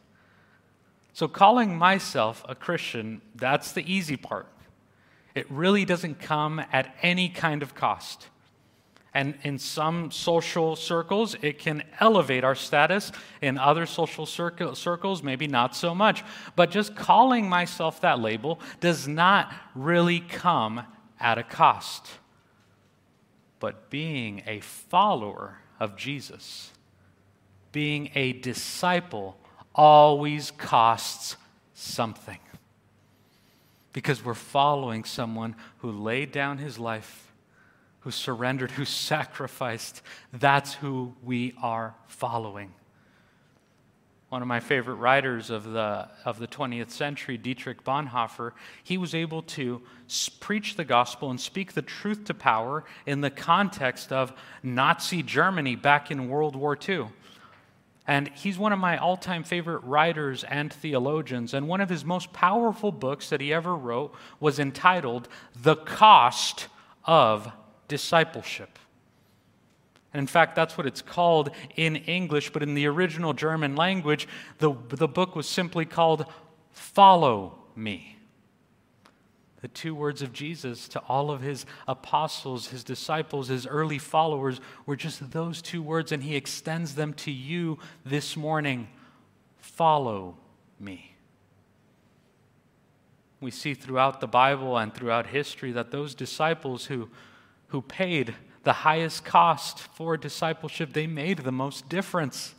So, 1.12 1.28
calling 1.28 1.76
myself 1.76 2.44
a 2.48 2.54
Christian, 2.54 3.22
that's 3.34 3.72
the 3.72 3.90
easy 3.90 4.16
part. 4.16 4.48
It 5.34 5.50
really 5.50 5.84
doesn't 5.84 6.20
come 6.20 6.62
at 6.72 6.94
any 7.02 7.28
kind 7.28 7.62
of 7.62 7.74
cost. 7.74 8.28
And 9.16 9.38
in 9.44 9.58
some 9.58 10.10
social 10.10 10.76
circles, 10.76 11.36
it 11.40 11.58
can 11.58 11.84
elevate 12.00 12.44
our 12.44 12.54
status. 12.54 13.12
In 13.40 13.56
other 13.56 13.86
social 13.86 14.26
circles, 14.26 15.22
maybe 15.22 15.46
not 15.46 15.74
so 15.74 15.94
much. 15.94 16.22
But 16.54 16.70
just 16.70 16.94
calling 16.94 17.48
myself 17.48 18.02
that 18.02 18.20
label 18.20 18.60
does 18.80 19.08
not 19.08 19.54
really 19.74 20.20
come 20.20 20.82
at 21.18 21.38
a 21.38 21.42
cost. 21.42 22.06
But 23.58 23.88
being 23.88 24.42
a 24.46 24.60
follower 24.60 25.60
of 25.80 25.96
Jesus, 25.96 26.72
being 27.72 28.10
a 28.14 28.34
disciple, 28.34 29.38
always 29.74 30.50
costs 30.50 31.38
something 31.72 32.40
because 33.94 34.22
we're 34.22 34.34
following 34.34 35.04
someone 35.04 35.56
who 35.78 35.90
laid 35.90 36.32
down 36.32 36.58
his 36.58 36.78
life, 36.78 37.25
who 38.06 38.12
surrendered, 38.12 38.70
who 38.70 38.84
sacrificed. 38.84 40.00
That's 40.32 40.74
who 40.74 41.12
we 41.24 41.52
are 41.60 41.96
following. 42.06 42.72
One 44.28 44.42
of 44.42 44.46
my 44.46 44.60
favorite 44.60 44.94
writers 44.94 45.50
of 45.50 45.64
the, 45.64 46.08
of 46.24 46.38
the 46.38 46.46
20th 46.46 46.90
century, 46.90 47.36
Dietrich 47.36 47.82
Bonhoeffer, 47.82 48.52
he 48.84 48.96
was 48.96 49.12
able 49.12 49.42
to 49.42 49.82
preach 50.38 50.76
the 50.76 50.84
gospel 50.84 51.30
and 51.30 51.40
speak 51.40 51.72
the 51.72 51.82
truth 51.82 52.26
to 52.26 52.34
power 52.34 52.84
in 53.06 53.22
the 53.22 53.30
context 53.30 54.12
of 54.12 54.32
Nazi 54.62 55.24
Germany 55.24 55.74
back 55.74 56.08
in 56.12 56.28
World 56.28 56.54
War 56.54 56.78
II. 56.88 57.06
And 58.06 58.30
he's 58.36 58.56
one 58.56 58.72
of 58.72 58.78
my 58.78 58.98
all 58.98 59.16
time 59.16 59.42
favorite 59.42 59.82
writers 59.82 60.44
and 60.44 60.72
theologians. 60.72 61.54
And 61.54 61.66
one 61.66 61.80
of 61.80 61.88
his 61.88 62.04
most 62.04 62.32
powerful 62.32 62.92
books 62.92 63.30
that 63.30 63.40
he 63.40 63.52
ever 63.52 63.74
wrote 63.74 64.14
was 64.38 64.60
entitled 64.60 65.26
The 65.60 65.74
Cost 65.74 66.68
of 67.04 67.50
Discipleship. 67.88 68.78
And 70.12 70.20
in 70.20 70.26
fact, 70.26 70.54
that's 70.56 70.78
what 70.78 70.86
it's 70.86 71.02
called 71.02 71.50
in 71.76 71.96
English, 71.96 72.50
but 72.50 72.62
in 72.62 72.74
the 72.74 72.86
original 72.86 73.32
German 73.32 73.76
language, 73.76 74.26
the, 74.58 74.74
the 74.88 75.08
book 75.08 75.36
was 75.36 75.48
simply 75.48 75.84
called 75.84 76.24
Follow 76.70 77.58
Me 77.74 78.16
the 79.66 79.72
two 79.72 79.96
words 79.96 80.22
of 80.22 80.32
Jesus 80.32 80.86
to 80.86 81.00
all 81.08 81.28
of 81.28 81.40
his 81.40 81.66
apostles, 81.88 82.68
his 82.68 82.84
disciples, 82.84 83.48
his 83.48 83.66
early 83.66 83.98
followers 83.98 84.60
were 84.86 84.94
just 84.94 85.32
those 85.32 85.60
two 85.60 85.82
words, 85.82 86.12
and 86.12 86.22
he 86.22 86.36
extends 86.36 86.94
them 86.94 87.12
to 87.14 87.32
you 87.32 87.76
this 88.04 88.36
morning 88.36 88.86
follow 89.58 90.36
me. 90.78 91.16
We 93.40 93.50
see 93.50 93.74
throughout 93.74 94.20
the 94.20 94.28
Bible 94.28 94.78
and 94.78 94.94
throughout 94.94 95.26
history 95.26 95.72
that 95.72 95.90
those 95.90 96.14
disciples 96.14 96.86
who, 96.86 97.08
who 97.68 97.82
paid 97.82 98.34
the 98.64 98.72
highest 98.72 99.24
cost 99.24 99.78
for 99.78 100.16
discipleship, 100.16 100.92
they 100.92 101.06
made 101.06 101.38
the 101.38 101.52
most 101.52 101.88
difference. 101.88 102.54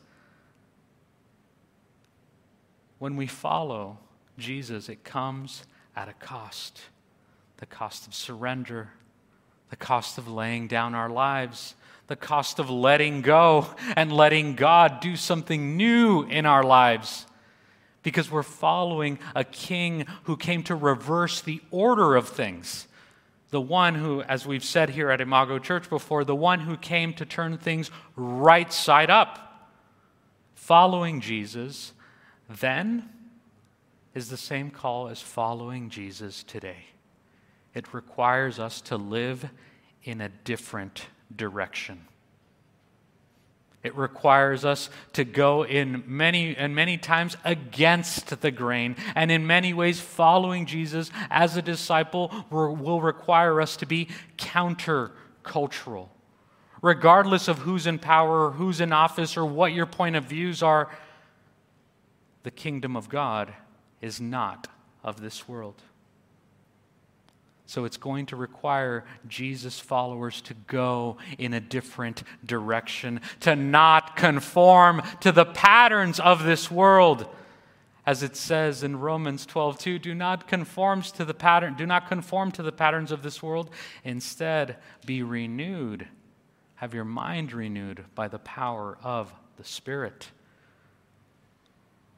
When 3.00 3.16
we 3.16 3.28
follow 3.28 3.98
Jesus, 4.38 4.90
it 4.90 5.04
comes 5.04 5.64
at 5.96 6.08
a 6.08 6.14
cost 6.14 6.82
the 7.58 7.66
cost 7.66 8.08
of 8.08 8.14
surrender, 8.14 8.90
the 9.70 9.76
cost 9.76 10.18
of 10.18 10.28
laying 10.28 10.68
down 10.68 10.96
our 10.96 11.10
lives, 11.10 11.76
the 12.08 12.16
cost 12.16 12.60
of 12.60 12.70
letting 12.70 13.22
go 13.22 13.68
and 13.96 14.12
letting 14.12 14.56
God 14.56 15.00
do 15.00 15.16
something 15.16 15.76
new 15.76 16.24
in 16.24 16.46
our 16.46 16.64
lives. 16.64 17.26
Because 18.04 18.32
we're 18.32 18.44
following 18.44 19.20
a 19.36 19.44
king 19.44 20.06
who 20.24 20.38
came 20.38 20.64
to 20.64 20.76
reverse 20.76 21.42
the 21.42 21.62
order 21.72 22.16
of 22.16 22.30
things. 22.30 22.87
The 23.50 23.62
one 23.62 23.96
who, 23.96 24.22
as 24.24 24.46
we've 24.46 24.63
said 24.63 24.89
here 24.89 25.10
at 25.10 25.22
Imago 25.22 25.58
Church 25.60 25.89
before, 25.89 26.24
the 26.24 26.36
one 26.36 26.60
who 26.60 26.75
came 26.75 27.13
to 27.13 27.25
turn 27.25 27.58
things 27.58 27.89
right 28.16 28.72
side 28.72 29.10
up. 29.10 29.70
Following 30.56 31.22
Jesus 31.22 31.94
then 32.50 33.10
is 34.13 34.30
the 34.30 34.38
same 34.38 34.70
call 34.70 35.08
as 35.08 35.22
following 35.22 35.89
Jesus 35.89 36.44
today. 36.44 36.86
It 37.74 37.94
requires 37.94 38.60
us 38.60 38.82
to 38.82 38.98
live 38.98 39.50
in 40.04 40.22
a 40.22 40.30
different 40.30 41.06
direction. 41.36 42.06
It 43.84 43.96
requires 43.96 44.65
us 44.65 44.89
to 45.13 45.24
go 45.24 45.63
in 45.63 46.03
many 46.07 46.55
and 46.55 46.75
many 46.75 46.98
times 46.98 47.38
against 47.46 48.41
the 48.41 48.51
grain. 48.51 48.96
And 49.15 49.31
in 49.31 49.48
many 49.48 49.74
ways, 49.74 50.00
following 50.00 50.65
Jesus 50.65 51.12
as 51.29 51.55
a 51.55 51.62
disciple 51.62 52.31
will 52.50 53.01
require 53.01 53.62
us 53.62 53.77
to 53.77 53.86
be 53.86 54.10
countercultural. 54.38 56.10
Regardless 56.81 57.48
of 57.48 57.60
who's 57.60 57.88
in 57.88 58.00
power 58.00 58.48
or 58.48 58.51
who's 58.51 58.81
in 58.81 58.91
office 58.91 59.38
or 59.38 59.46
what 59.46 59.74
your 59.74 59.86
point 59.86 60.15
of 60.15 60.25
views 60.25 60.62
are, 60.62 60.89
the 62.43 62.51
kingdom 62.51 62.96
of 62.96 63.10
God 63.10 63.53
is 64.01 64.22
not 64.22 64.67
of 65.03 65.22
this 65.22 65.48
world. 65.48 65.81
So 67.67 67.83
it's 67.83 67.97
going 67.97 68.27
to 68.27 68.38
require 68.38 69.03
Jesus' 69.27 69.77
followers 69.77 70.41
to 70.43 70.53
go 70.53 71.17
in 71.38 71.53
a 71.53 71.59
different 71.59 72.24
direction, 72.45 73.19
to 73.41 73.57
not 73.57 74.15
conform 74.15 75.03
to 75.19 75.33
the 75.33 75.45
patterns 75.45 76.17
of 76.19 76.45
this 76.45 76.71
world. 76.71 77.27
As 78.05 78.24
it 78.24 78.38
says 78.38 78.83
in 78.83 79.01
Romans 79.01 79.45
12:2, 79.45 80.01
do 80.01 80.15
not 80.15 80.47
conform 80.47 81.01
to 81.01 81.25
the 81.25 81.33
pattern, 81.33 81.75
do 81.75 81.86
not 81.86 82.07
conform 82.07 82.53
to 82.53 82.63
the 82.63 82.71
patterns 82.71 83.12
of 83.12 83.21
this 83.21 83.43
world. 83.43 83.69
Instead, 84.05 84.77
be 85.05 85.21
renewed. 85.21 86.07
Have 86.75 86.93
your 86.93 87.03
mind 87.03 87.51
renewed 87.51 88.05
by 88.15 88.29
the 88.29 88.39
power 88.39 88.97
of 89.03 89.33
the 89.57 89.65
Spirit. 89.65 90.31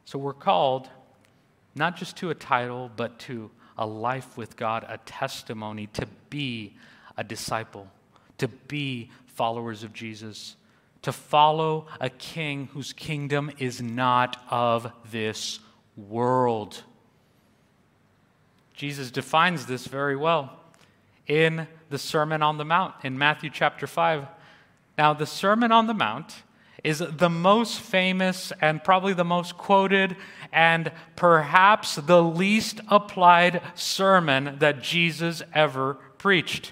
So 0.06 0.20
we're 0.20 0.34
called 0.34 0.90
not 1.74 1.96
just 1.96 2.18
to 2.18 2.30
a 2.30 2.36
title, 2.36 2.92
but 2.96 3.18
to 3.20 3.50
a 3.80 3.86
life 3.88 4.38
with 4.38 4.58
God, 4.58 4.86
a 4.88 4.98
testimony 5.00 5.88
to 5.94 6.06
be 6.30 6.76
a 7.18 7.24
disciple, 7.24 7.88
to 8.38 8.50
be 8.50 9.10
followers 9.26 9.84
of 9.84 9.94
Jesus, 9.94 10.58
to 11.02 11.14
follow 11.14 11.88
a 12.02 12.10
king 12.10 12.68
whose 12.74 12.92
kingdom 12.92 13.50
is 13.58 13.82
not 13.82 14.36
of 14.52 14.92
this 15.10 15.62
world. 15.96 16.84
Jesus 18.74 19.12
defines 19.12 19.66
this 19.66 19.88
very 19.88 20.18
well 20.18 20.60
in 21.26 21.66
the 21.90 21.98
Sermon 21.98 22.44
on 22.44 22.58
the 22.58 22.66
Mount 22.66 22.96
in 23.04 23.18
Matthew 23.18 23.50
chapter 23.50 23.88
5. 23.88 24.28
Now, 24.98 25.14
the 25.14 25.26
Sermon 25.26 25.72
on 25.72 25.88
the 25.88 25.94
Mount 25.94 26.44
is 26.84 27.00
the 27.00 27.30
most 27.30 27.80
famous 27.80 28.52
and 28.62 28.84
probably 28.84 29.14
the 29.14 29.24
most 29.24 29.58
quoted 29.58 30.16
and 30.52 30.92
perhaps 31.16 31.96
the 31.96 32.22
least 32.22 32.82
applied 32.88 33.62
sermon 33.76 34.58
that 34.60 34.82
Jesus 34.82 35.42
ever 35.54 35.96
preached. 36.18 36.72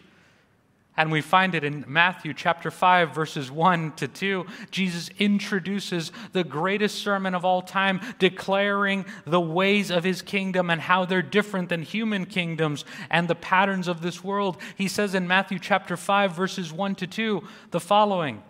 And 1.00 1.12
we 1.12 1.22
find 1.22 1.54
it 1.54 1.64
in 1.64 1.86
Matthew 1.88 2.34
chapter 2.34 2.72
5, 2.72 3.14
verses 3.14 3.52
1 3.52 3.92
to 3.98 4.08
2. 4.08 4.48
Jesus 4.72 5.12
introduces 5.20 6.12
the 6.34 6.44
greatest 6.44 7.04
sermon 7.04 7.36
of 7.36 7.46
all 7.46 7.62
time, 7.62 8.02
declaring 8.18 9.06
the 9.24 9.40
ways 9.40 9.92
of 9.92 10.04
his 10.04 10.24
kingdom 10.24 10.72
and 10.72 10.82
how 10.82 11.06
they're 11.06 11.22
different 11.22 11.70
than 11.70 11.84
human 11.84 12.26
kingdoms 12.26 12.84
and 13.12 13.28
the 13.28 13.36
patterns 13.36 13.88
of 13.88 14.02
this 14.02 14.24
world. 14.24 14.58
He 14.76 14.88
says 14.88 15.14
in 15.14 15.28
Matthew 15.28 15.60
chapter 15.60 15.96
5, 15.96 16.36
verses 16.36 16.74
1 16.74 16.96
to 16.96 17.06
2, 17.06 17.44
the 17.70 17.80
following 17.80 18.42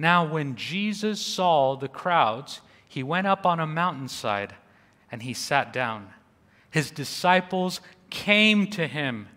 Now, 0.00 0.24
when 0.24 0.54
Jesus 0.54 1.20
saw 1.20 1.74
the 1.74 1.88
crowds, 1.88 2.60
he 2.86 3.02
went 3.02 3.26
up 3.26 3.44
on 3.44 3.58
a 3.58 3.66
mountainside 3.66 4.54
and 5.10 5.22
he 5.22 5.34
sat 5.34 5.72
down. 5.72 6.10
His 6.70 6.92
disciples 6.92 7.80
came 8.08 8.68
to 8.68 8.86
him 8.86 9.28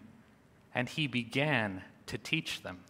and 0.76 0.88
he 0.88 1.08
began 1.08 1.82
to 2.06 2.18
teach 2.20 2.62
them. 2.62 2.82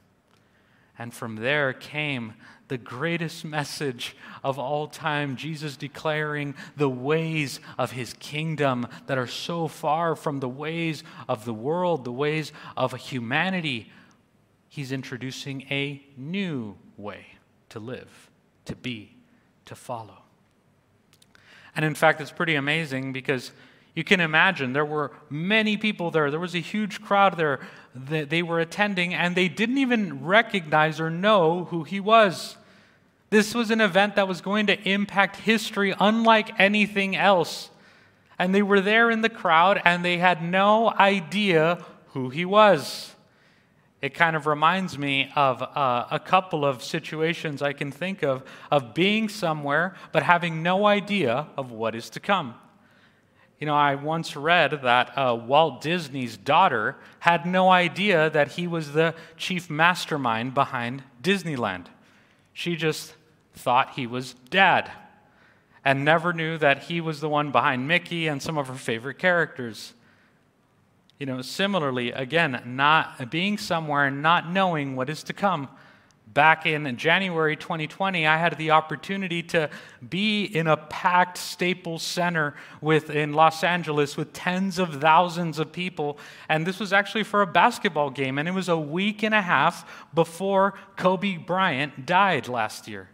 And 1.00 1.14
from 1.14 1.38
there 1.38 1.72
came 1.72 2.34
the 2.68 2.78
greatest 2.78 3.46
message 3.46 4.18
of 4.44 4.60
all 4.60 4.88
time 4.88 5.38
Jesus 5.38 5.78
declaring 5.78 6.56
the 6.76 6.90
ways 6.90 7.62
of 7.78 7.92
his 7.92 8.14
kingdom 8.14 8.86
that 9.08 9.18
are 9.18 9.28
so 9.28 9.70
far 9.70 10.16
from 10.18 10.42
the 10.42 10.50
ways 10.50 11.04
of 11.30 11.46
the 11.46 11.54
world, 11.54 12.04
the 12.04 12.12
ways 12.12 12.52
of 12.76 12.94
humanity. 12.94 13.90
He's 14.68 14.92
introducing 14.92 15.62
a 15.72 16.04
new 16.18 16.76
way 16.98 17.26
to 17.72 17.80
live, 17.80 18.30
to 18.66 18.76
be, 18.76 19.16
to 19.66 19.76
follow. 19.76 20.20
And 21.76 21.84
in 21.84 21.96
fact, 21.96 22.22
it's 22.22 22.32
pretty 22.32 22.56
amazing 22.56 23.14
because 23.14 23.52
you 23.96 24.04
can 24.04 24.20
imagine 24.20 24.74
there 24.74 24.86
were 24.86 25.12
many 25.30 25.76
people 25.78 26.12
there. 26.12 26.32
There 26.32 26.40
was 26.40 26.56
a 26.56 26.60
huge 26.60 27.02
crowd 27.02 27.38
there 27.38 27.60
that 27.94 28.30
they 28.30 28.42
were 28.42 28.60
attending, 28.60 29.14
and 29.14 29.36
they 29.36 29.50
didn't 29.50 29.78
even 29.78 30.24
recognize 30.24 31.00
or 31.00 31.10
know 31.10 31.66
who 31.66 31.84
he 31.84 32.00
was. 32.00 32.56
This 33.30 33.54
was 33.54 33.72
an 33.72 33.82
event 33.82 34.16
that 34.16 34.28
was 34.28 34.42
going 34.42 34.68
to 34.68 34.90
impact 34.90 35.38
history 35.38 35.94
unlike 36.00 36.60
anything 36.60 37.16
else. 37.16 37.70
And 38.38 38.56
they 38.56 38.62
were 38.62 38.82
there 38.82 39.12
in 39.12 39.22
the 39.22 39.30
crowd, 39.30 39.82
and 39.84 40.04
they 40.04 40.18
had 40.18 40.42
no 40.42 40.90
idea 40.90 41.86
who 42.08 42.30
he 42.30 42.44
was. 42.46 43.11
It 44.02 44.16
kind 44.16 44.36
of 44.36 44.48
reminds 44.48 44.98
me 44.98 45.32
of 45.36 45.62
uh, 45.62 46.08
a 46.10 46.20
couple 46.20 46.66
of 46.66 46.84
situations 46.84 47.62
I 47.62 47.74
can 47.74 47.92
think 47.92 48.24
of 48.24 48.44
of 48.72 48.96
being 48.96 49.30
somewhere 49.30 49.96
but 50.12 50.24
having 50.24 50.64
no 50.64 50.88
idea 50.88 51.48
of 51.56 51.72
what 51.72 51.94
is 51.94 52.10
to 52.12 52.20
come. 52.20 52.56
You 53.60 53.68
know, 53.68 53.76
I 53.76 53.94
once 53.94 54.36
read 54.36 54.82
that 54.82 55.16
uh, 55.16 55.36
Walt 55.36 55.82
Disney's 55.82 56.36
daughter 56.36 56.96
had 57.20 57.46
no 57.46 57.70
idea 57.70 58.32
that 58.32 58.54
he 58.54 58.66
was 58.66 58.94
the 58.94 59.14
chief 59.38 59.70
mastermind 59.70 60.56
behind 60.56 61.04
Disneyland. 61.22 61.86
She 62.54 62.76
just 62.76 63.14
thought 63.54 63.92
he 63.92 64.08
was 64.08 64.34
dad 64.50 64.92
and 65.86 66.04
never 66.04 66.34
knew 66.34 66.58
that 66.58 66.84
he 66.84 67.02
was 67.02 67.22
the 67.22 67.30
one 67.30 67.52
behind 67.52 67.88
Mickey 67.88 68.28
and 68.28 68.42
some 68.42 68.58
of 68.58 68.68
her 68.68 68.74
favorite 68.74 69.20
characters. 69.20 69.94
You 71.22 71.28
know, 71.28 71.44
similarly, 71.44 72.12
again, 72.12 72.64
not 72.66 73.30
being 73.30 73.60
somewhere 73.60 74.08
and 74.08 74.24
not 74.24 74.52
knowing 74.52 74.96
what 74.96 75.08
is 75.08 75.22
to 75.26 75.34
come 75.34 75.70
Back 76.34 76.66
in 76.66 76.96
January 76.96 77.58
2020, 77.58 78.26
I 78.26 78.38
had 78.38 78.58
the 78.58 78.72
opportunity 78.72 79.44
to 79.44 79.70
be 80.08 80.46
in 80.46 80.68
a 80.68 80.78
packed 80.78 81.38
Staples 81.38 82.04
Center 82.04 82.56
with, 82.80 83.10
in 83.10 83.34
Los 83.34 83.66
Angeles 83.66 84.16
with 84.16 84.32
tens 84.32 84.80
of 84.80 85.02
thousands 85.02 85.60
of 85.60 85.74
people. 85.74 86.18
And 86.48 86.66
this 86.66 86.80
was 86.80 86.94
actually 86.94 87.24
for 87.24 87.42
a 87.42 87.48
basketball 87.48 88.12
game. 88.12 88.38
And 88.38 88.48
it 88.48 88.54
was 88.54 88.70
a 88.70 88.78
week 88.78 89.24
and 89.24 89.36
a 89.36 89.42
half 89.42 89.86
before 90.14 90.76
Kobe 90.96 91.36
Bryant 91.36 92.06
died 92.06 92.48
last 92.48 92.88
year. 92.88 93.10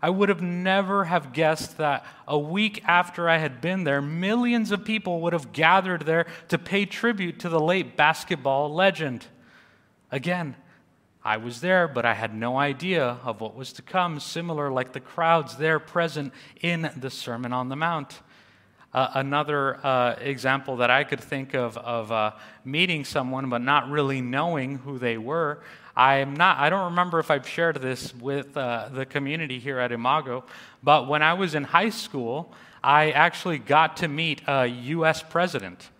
I 0.00 0.10
would 0.10 0.28
have 0.28 0.42
never 0.42 1.04
have 1.04 1.32
guessed 1.32 1.78
that 1.78 2.04
a 2.26 2.38
week 2.38 2.82
after 2.86 3.28
I 3.28 3.38
had 3.38 3.60
been 3.60 3.84
there, 3.84 4.00
millions 4.00 4.70
of 4.70 4.84
people 4.84 5.20
would 5.22 5.32
have 5.32 5.52
gathered 5.52 6.02
there 6.02 6.26
to 6.48 6.58
pay 6.58 6.84
tribute 6.84 7.40
to 7.40 7.48
the 7.48 7.60
late 7.60 7.96
basketball 7.96 8.72
legend. 8.72 9.26
Again, 10.12 10.56
I 11.24 11.36
was 11.36 11.60
there, 11.60 11.88
but 11.88 12.06
I 12.06 12.14
had 12.14 12.32
no 12.32 12.56
idea 12.56 13.18
of 13.24 13.40
what 13.40 13.56
was 13.56 13.72
to 13.74 13.82
come, 13.82 14.20
similar 14.20 14.70
like 14.70 14.92
the 14.92 15.00
crowds 15.00 15.56
there 15.56 15.80
present 15.80 16.32
in 16.62 16.90
the 16.96 17.10
Sermon 17.10 17.52
on 17.52 17.68
the 17.68 17.76
Mount. 17.76 18.20
Uh, 18.94 19.10
another 19.14 19.84
uh, 19.84 20.14
example 20.20 20.76
that 20.76 20.90
I 20.90 21.04
could 21.04 21.20
think 21.20 21.54
of 21.54 21.76
of 21.76 22.10
uh, 22.10 22.32
meeting 22.64 23.04
someone 23.04 23.50
but 23.50 23.60
not 23.60 23.90
really 23.90 24.22
knowing 24.22 24.78
who 24.78 24.98
they 24.98 25.18
were. 25.18 25.60
I 25.98 26.18
am 26.18 26.34
not. 26.34 26.58
I 26.58 26.70
don't 26.70 26.90
remember 26.90 27.18
if 27.18 27.28
I've 27.28 27.48
shared 27.48 27.82
this 27.82 28.14
with 28.14 28.56
uh, 28.56 28.88
the 28.92 29.04
community 29.04 29.58
here 29.58 29.80
at 29.80 29.90
Imago, 29.90 30.44
but 30.80 31.08
when 31.08 31.24
I 31.24 31.34
was 31.34 31.56
in 31.56 31.64
high 31.64 31.90
school, 31.90 32.54
I 32.84 33.10
actually 33.10 33.58
got 33.58 33.96
to 33.96 34.06
meet 34.06 34.40
a 34.46 34.66
U.S. 34.66 35.24
president. 35.24 35.90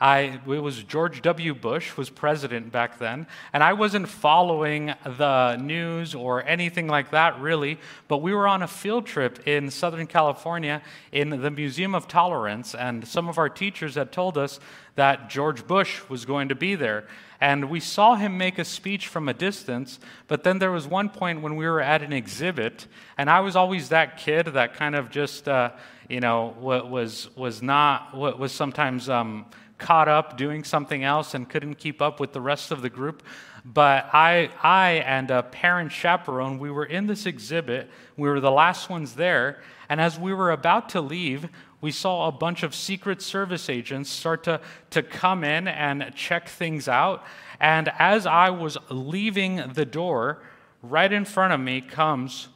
I, 0.00 0.40
it 0.46 0.46
was 0.46 0.82
George 0.82 1.22
W. 1.22 1.54
Bush 1.54 1.96
was 1.96 2.10
president 2.10 2.72
back 2.72 2.98
then, 2.98 3.26
and 3.52 3.62
I 3.62 3.72
wasn't 3.74 4.08
following 4.08 4.92
the 5.04 5.56
news 5.56 6.14
or 6.14 6.44
anything 6.44 6.88
like 6.88 7.12
that 7.12 7.40
really, 7.40 7.78
but 8.08 8.18
we 8.18 8.34
were 8.34 8.48
on 8.48 8.62
a 8.62 8.68
field 8.68 9.06
trip 9.06 9.46
in 9.46 9.70
Southern 9.70 10.06
California 10.06 10.82
in 11.12 11.30
the 11.30 11.50
Museum 11.50 11.94
of 11.94 12.08
Tolerance, 12.08 12.74
and 12.74 13.06
some 13.06 13.28
of 13.28 13.38
our 13.38 13.48
teachers 13.48 13.94
had 13.94 14.10
told 14.10 14.36
us 14.36 14.58
that 14.96 15.30
George 15.30 15.66
Bush 15.66 16.00
was 16.08 16.24
going 16.24 16.48
to 16.48 16.54
be 16.54 16.74
there. 16.74 17.06
And 17.40 17.68
we 17.68 17.80
saw 17.80 18.14
him 18.14 18.38
make 18.38 18.58
a 18.58 18.64
speech 18.64 19.08
from 19.08 19.28
a 19.28 19.34
distance, 19.34 19.98
but 20.28 20.44
then 20.44 20.58
there 20.58 20.70
was 20.70 20.86
one 20.86 21.08
point 21.08 21.42
when 21.42 21.56
we 21.56 21.66
were 21.66 21.80
at 21.80 22.02
an 22.02 22.12
exhibit, 22.12 22.86
and 23.18 23.28
I 23.28 23.40
was 23.40 23.54
always 23.54 23.90
that 23.90 24.16
kid 24.16 24.46
that 24.46 24.74
kind 24.74 24.94
of 24.94 25.10
just, 25.10 25.48
uh, 25.48 25.72
you 26.08 26.20
know, 26.20 26.54
was, 26.58 27.28
was 27.36 27.62
not, 27.62 28.16
was 28.16 28.52
sometimes. 28.52 29.08
Um, 29.08 29.46
caught 29.78 30.08
up 30.08 30.36
doing 30.36 30.64
something 30.64 31.02
else 31.04 31.34
and 31.34 31.48
couldn't 31.48 31.74
keep 31.74 32.00
up 32.00 32.20
with 32.20 32.32
the 32.32 32.40
rest 32.40 32.70
of 32.70 32.82
the 32.82 32.90
group. 32.90 33.22
But 33.64 34.08
I, 34.12 34.50
I 34.62 35.02
and 35.06 35.30
a 35.30 35.42
parent 35.42 35.90
chaperone, 35.90 36.58
we 36.58 36.70
were 36.70 36.84
in 36.84 37.06
this 37.06 37.26
exhibit. 37.26 37.90
We 38.16 38.28
were 38.28 38.40
the 38.40 38.50
last 38.50 38.90
ones 38.90 39.14
there. 39.14 39.62
And 39.88 40.00
as 40.00 40.18
we 40.18 40.32
were 40.32 40.50
about 40.50 40.90
to 40.90 41.00
leave, 41.00 41.48
we 41.80 41.90
saw 41.90 42.28
a 42.28 42.32
bunch 42.32 42.62
of 42.62 42.74
Secret 42.74 43.20
Service 43.20 43.68
agents 43.68 44.10
start 44.10 44.44
to, 44.44 44.60
to 44.90 45.02
come 45.02 45.44
in 45.44 45.68
and 45.68 46.12
check 46.14 46.48
things 46.48 46.88
out. 46.88 47.24
And 47.60 47.90
as 47.98 48.26
I 48.26 48.50
was 48.50 48.78
leaving 48.90 49.72
the 49.74 49.84
door, 49.84 50.42
right 50.82 51.12
in 51.12 51.24
front 51.24 51.52
of 51.52 51.60
me 51.60 51.80
comes 51.80 52.48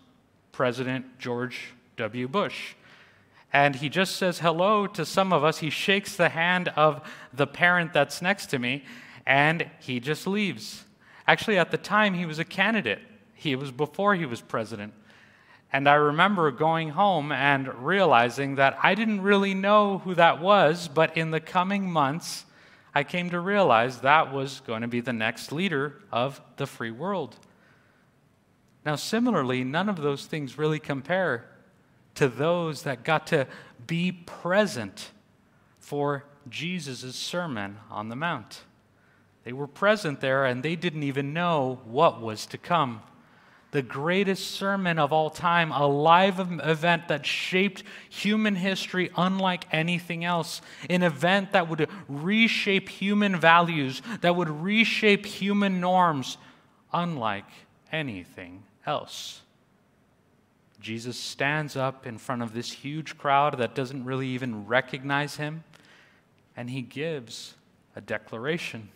President 0.53 1.19
George 1.19 1.75
W. 1.97 2.29
Bush 2.29 2.75
and 3.53 3.77
he 3.77 3.89
just 3.89 4.17
says 4.17 4.41
hello 4.41 4.87
to 4.87 5.07
some 5.07 5.33
of 5.33 5.43
us. 5.43 5.59
He 5.59 5.71
shakes 5.71 6.17
the 6.17 6.29
hand 6.29 6.69
of 6.77 7.01
the 7.33 7.47
parent 7.47 7.93
that's 7.93 8.21
next 8.21 8.47
to 8.47 8.59
me, 8.59 8.85
and 9.27 9.71
he 9.81 10.01
just 10.01 10.27
leaves. 10.27 10.85
Actually, 11.27 11.59
at 11.59 11.71
the 11.71 11.79
time, 11.79 12.15
he 12.15 12.27
was 12.27 12.39
a 12.39 12.45
candidate. 12.45 13.01
He 13.35 13.55
was 13.57 13.71
before 13.71 14.15
he 14.15 14.27
was 14.27 14.41
president. 14.41 14.93
And 15.73 15.89
I 15.89 15.95
remember 15.95 16.51
going 16.51 16.91
home 16.91 17.31
and 17.31 17.73
realizing 17.85 18.55
that 18.55 18.79
I 18.83 18.95
didn't 18.95 19.21
really 19.21 19.55
know 19.55 19.99
who 19.99 20.15
that 20.15 20.41
was, 20.41 20.89
but 20.89 21.17
in 21.17 21.31
the 21.31 21.41
coming 21.41 21.91
months, 21.91 22.47
I 22.95 23.05
came 23.05 23.31
to 23.31 23.41
realize 23.41 24.01
that 24.01 24.33
was 24.33 24.61
going 24.67 24.81
to 24.81 24.89
be 24.89 25.01
the 25.01 25.13
next 25.13 25.53
leader 25.53 26.01
of 26.11 26.41
the 26.57 26.67
free 26.67 26.91
world. 26.91 27.37
Now, 28.85 28.97
similarly, 28.97 29.63
none 29.63 29.91
of 29.91 29.97
those 29.97 30.25
things 30.25 30.57
really 30.57 30.79
compare 30.79 31.49
to 32.19 32.29
those 32.29 32.83
that 32.83 33.05
got 33.05 33.29
to 33.29 33.47
be 33.87 34.11
present 34.11 35.13
for 35.79 36.25
Jesus' 36.49 37.15
Sermon 37.15 37.77
on 37.91 38.09
the 38.09 38.17
Mount. 38.17 38.63
They 39.45 39.53
were 39.53 39.69
present 39.69 40.21
there 40.21 40.45
and 40.45 40.61
they 40.61 40.75
didn't 40.75 41.05
even 41.05 41.33
know 41.33 41.81
what 41.85 42.21
was 42.21 42.45
to 42.47 42.59
come. 42.59 43.03
The 43.71 43.83
greatest 43.83 44.51
sermon 44.51 44.99
of 44.99 45.13
all 45.13 45.31
time, 45.31 45.71
a 45.71 45.87
live 45.87 46.41
event 46.41 47.07
that 47.07 47.25
shaped 47.25 47.85
human 48.09 48.57
history 48.57 49.11
unlike 49.17 49.67
anything 49.71 50.25
else, 50.25 50.61
an 50.91 51.05
event 51.05 51.53
that 51.53 51.69
would 51.69 51.89
reshape 52.09 52.89
human 52.89 53.39
values, 53.39 54.03
that 54.23 54.35
would 54.35 54.51
reshape 54.51 55.25
human 55.25 55.81
norms 55.81 56.37
unlike 56.93 57.47
anything 57.93 58.65
else. 58.85 59.43
Jesus 60.81 61.19
stands 61.19 61.77
up 61.77 62.07
in 62.07 62.19
front 62.19 62.43
of 62.43 62.55
this 62.55 62.71
huge 62.71 63.19
crowd 63.19 63.59
that 63.59 63.75
doesn't 63.75 64.05
really 64.05 64.29
even 64.29 64.67
recognize 64.67 65.37
him, 65.37 65.65
and 66.57 66.71
he 66.71 66.83
gives 66.83 67.55
a 67.97 68.01
declaration. 68.01 68.91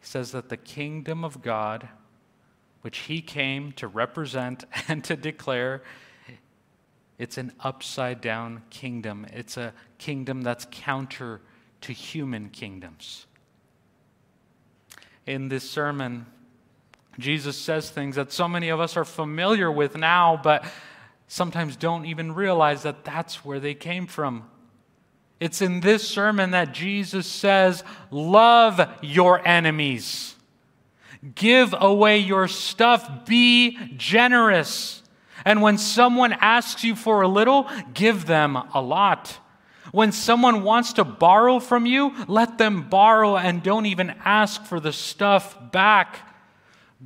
He 0.00 0.06
says 0.06 0.32
that 0.32 0.48
the 0.48 0.56
kingdom 0.56 1.24
of 1.24 1.42
God 1.42 1.88
which 2.82 2.98
he 2.98 3.22
came 3.22 3.72
to 3.72 3.88
represent 3.88 4.64
and 4.88 5.02
to 5.04 5.16
declare, 5.16 5.82
it's 7.18 7.38
an 7.38 7.52
upside 7.60 8.20
down 8.20 8.62
kingdom. 8.68 9.26
It's 9.32 9.56
a 9.56 9.72
kingdom 9.98 10.42
that's 10.42 10.66
counter 10.70 11.40
to 11.82 11.92
human 11.92 12.50
kingdoms. 12.50 13.26
In 15.26 15.48
this 15.48 15.68
sermon, 15.68 16.26
Jesus 17.18 17.56
says 17.56 17.90
things 17.90 18.16
that 18.16 18.32
so 18.32 18.48
many 18.48 18.68
of 18.70 18.80
us 18.80 18.96
are 18.96 19.04
familiar 19.04 19.70
with 19.70 19.96
now, 19.96 20.40
but 20.42 20.64
sometimes 21.28 21.76
don't 21.76 22.06
even 22.06 22.34
realize 22.34 22.82
that 22.82 23.04
that's 23.04 23.44
where 23.44 23.60
they 23.60 23.74
came 23.74 24.06
from. 24.06 24.48
It's 25.40 25.60
in 25.60 25.80
this 25.80 26.08
sermon 26.08 26.52
that 26.52 26.72
Jesus 26.72 27.26
says, 27.26 27.82
Love 28.10 28.80
your 29.02 29.46
enemies. 29.46 30.36
Give 31.34 31.74
away 31.78 32.18
your 32.18 32.48
stuff. 32.48 33.26
Be 33.26 33.76
generous. 33.96 35.02
And 35.44 35.60
when 35.60 35.78
someone 35.78 36.32
asks 36.32 36.84
you 36.84 36.94
for 36.94 37.22
a 37.22 37.28
little, 37.28 37.68
give 37.92 38.26
them 38.26 38.56
a 38.56 38.80
lot. 38.80 39.38
When 39.90 40.12
someone 40.12 40.62
wants 40.62 40.94
to 40.94 41.04
borrow 41.04 41.58
from 41.58 41.86
you, 41.86 42.14
let 42.28 42.58
them 42.58 42.88
borrow 42.88 43.36
and 43.36 43.62
don't 43.62 43.86
even 43.86 44.14
ask 44.24 44.64
for 44.64 44.80
the 44.80 44.92
stuff 44.92 45.56
back. 45.72 46.31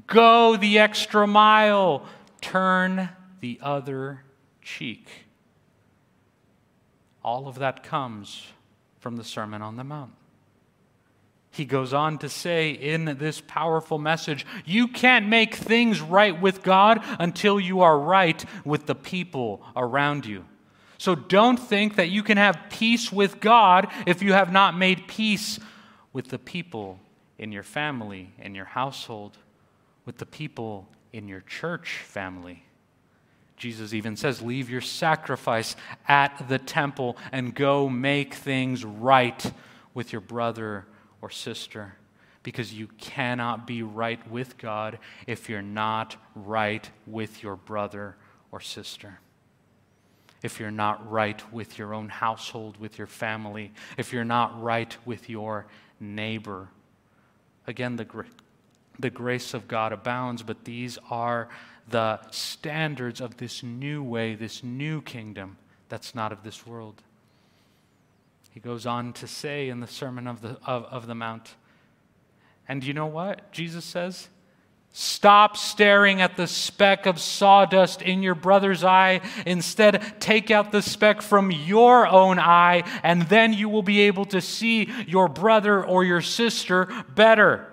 Go 0.06 0.56
the 0.56 0.78
extra 0.78 1.26
mile. 1.26 2.06
Turn 2.40 3.08
the 3.40 3.58
other 3.62 4.24
cheek. 4.62 5.08
All 7.22 7.48
of 7.48 7.58
that 7.58 7.82
comes 7.82 8.46
from 8.98 9.16
the 9.16 9.24
Sermon 9.24 9.62
on 9.62 9.76
the 9.76 9.84
Mount. 9.84 10.12
He 11.50 11.64
goes 11.64 11.94
on 11.94 12.18
to 12.18 12.28
say 12.28 12.70
in 12.70 13.06
this 13.18 13.40
powerful 13.40 13.98
message 13.98 14.44
you 14.66 14.88
can't 14.88 15.26
make 15.26 15.54
things 15.54 16.02
right 16.02 16.38
with 16.38 16.62
God 16.62 17.02
until 17.18 17.58
you 17.58 17.80
are 17.80 17.98
right 17.98 18.44
with 18.64 18.84
the 18.84 18.94
people 18.94 19.62
around 19.74 20.26
you. 20.26 20.44
So 20.98 21.14
don't 21.14 21.56
think 21.56 21.96
that 21.96 22.10
you 22.10 22.22
can 22.22 22.36
have 22.36 22.58
peace 22.68 23.10
with 23.10 23.40
God 23.40 23.88
if 24.06 24.22
you 24.22 24.34
have 24.34 24.52
not 24.52 24.76
made 24.76 25.08
peace 25.08 25.58
with 26.12 26.28
the 26.28 26.38
people 26.38 27.00
in 27.38 27.52
your 27.52 27.62
family, 27.62 28.32
in 28.38 28.54
your 28.54 28.64
household, 28.66 29.38
with 30.06 30.18
the 30.18 30.26
people 30.26 30.88
in 31.12 31.28
your 31.28 31.40
church 31.42 31.98
family. 32.04 32.62
Jesus 33.56 33.92
even 33.92 34.16
says, 34.16 34.40
Leave 34.40 34.70
your 34.70 34.80
sacrifice 34.80 35.76
at 36.06 36.48
the 36.48 36.58
temple 36.58 37.16
and 37.32 37.54
go 37.54 37.88
make 37.88 38.34
things 38.34 38.84
right 38.84 39.52
with 39.92 40.12
your 40.12 40.20
brother 40.20 40.86
or 41.20 41.30
sister. 41.30 41.94
Because 42.42 42.72
you 42.72 42.86
cannot 42.98 43.66
be 43.66 43.82
right 43.82 44.30
with 44.30 44.56
God 44.56 44.98
if 45.26 45.48
you're 45.48 45.62
not 45.62 46.16
right 46.36 46.88
with 47.06 47.42
your 47.42 47.56
brother 47.56 48.16
or 48.52 48.60
sister. 48.60 49.18
If 50.42 50.60
you're 50.60 50.70
not 50.70 51.10
right 51.10 51.52
with 51.52 51.76
your 51.76 51.92
own 51.92 52.08
household, 52.08 52.76
with 52.76 52.98
your 52.98 53.08
family, 53.08 53.72
if 53.96 54.12
you're 54.12 54.24
not 54.24 54.62
right 54.62 54.96
with 55.04 55.28
your 55.28 55.66
neighbor. 55.98 56.68
Again, 57.66 57.96
the, 57.96 58.06
the 58.98 59.10
grace 59.10 59.54
of 59.54 59.68
God 59.68 59.92
abounds, 59.92 60.42
but 60.42 60.64
these 60.64 60.98
are 61.10 61.48
the 61.88 62.20
standards 62.30 63.20
of 63.20 63.36
this 63.36 63.62
new 63.62 64.02
way, 64.02 64.34
this 64.34 64.62
new 64.62 65.00
kingdom 65.02 65.56
that's 65.88 66.14
not 66.14 66.32
of 66.32 66.42
this 66.42 66.66
world. 66.66 67.02
He 68.50 68.60
goes 68.60 68.86
on 68.86 69.12
to 69.14 69.26
say 69.26 69.68
in 69.68 69.80
the 69.80 69.86
Sermon 69.86 70.26
of 70.26 70.40
the, 70.40 70.58
of, 70.66 70.84
of 70.84 71.06
the 71.06 71.14
Mount, 71.14 71.54
and 72.68 72.82
you 72.82 72.94
know 72.94 73.06
what 73.06 73.52
Jesus 73.52 73.84
says? 73.84 74.28
Stop 74.98 75.58
staring 75.58 76.22
at 76.22 76.38
the 76.38 76.46
speck 76.46 77.04
of 77.04 77.20
sawdust 77.20 78.00
in 78.00 78.22
your 78.22 78.34
brother's 78.34 78.82
eye. 78.82 79.20
Instead, 79.44 80.02
take 80.20 80.50
out 80.50 80.72
the 80.72 80.80
speck 80.80 81.20
from 81.20 81.50
your 81.50 82.06
own 82.06 82.38
eye, 82.38 82.82
and 83.02 83.20
then 83.24 83.52
you 83.52 83.68
will 83.68 83.82
be 83.82 84.00
able 84.00 84.24
to 84.24 84.40
see 84.40 84.90
your 85.06 85.28
brother 85.28 85.84
or 85.84 86.02
your 86.02 86.22
sister 86.22 86.88
better. 87.14 87.70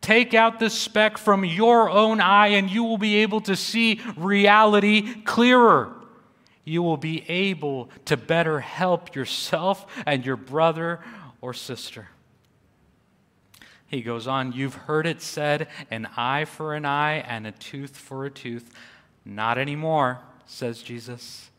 Take 0.00 0.32
out 0.34 0.58
the 0.58 0.70
speck 0.70 1.18
from 1.18 1.44
your 1.44 1.90
own 1.90 2.20
eye, 2.20 2.48
and 2.48 2.70
you 2.70 2.84
will 2.84 2.98
be 2.98 3.16
able 3.16 3.40
to 3.42 3.56
see 3.56 4.00
reality 4.16 5.22
clearer. 5.22 5.92
You 6.64 6.82
will 6.82 6.96
be 6.96 7.28
able 7.28 7.90
to 8.04 8.16
better 8.16 8.60
help 8.60 9.14
yourself 9.14 9.86
and 10.06 10.24
your 10.24 10.36
brother 10.36 11.00
or 11.40 11.54
sister. 11.54 12.08
He 13.86 14.02
goes 14.02 14.26
on, 14.26 14.52
You've 14.52 14.74
heard 14.74 15.06
it 15.06 15.22
said, 15.22 15.68
an 15.90 16.08
eye 16.16 16.44
for 16.44 16.74
an 16.74 16.84
eye 16.84 17.20
and 17.20 17.46
a 17.46 17.52
tooth 17.52 17.96
for 17.96 18.26
a 18.26 18.30
tooth. 18.30 18.70
Not 19.24 19.58
anymore, 19.58 20.20
says 20.46 20.82
Jesus. 20.82 21.50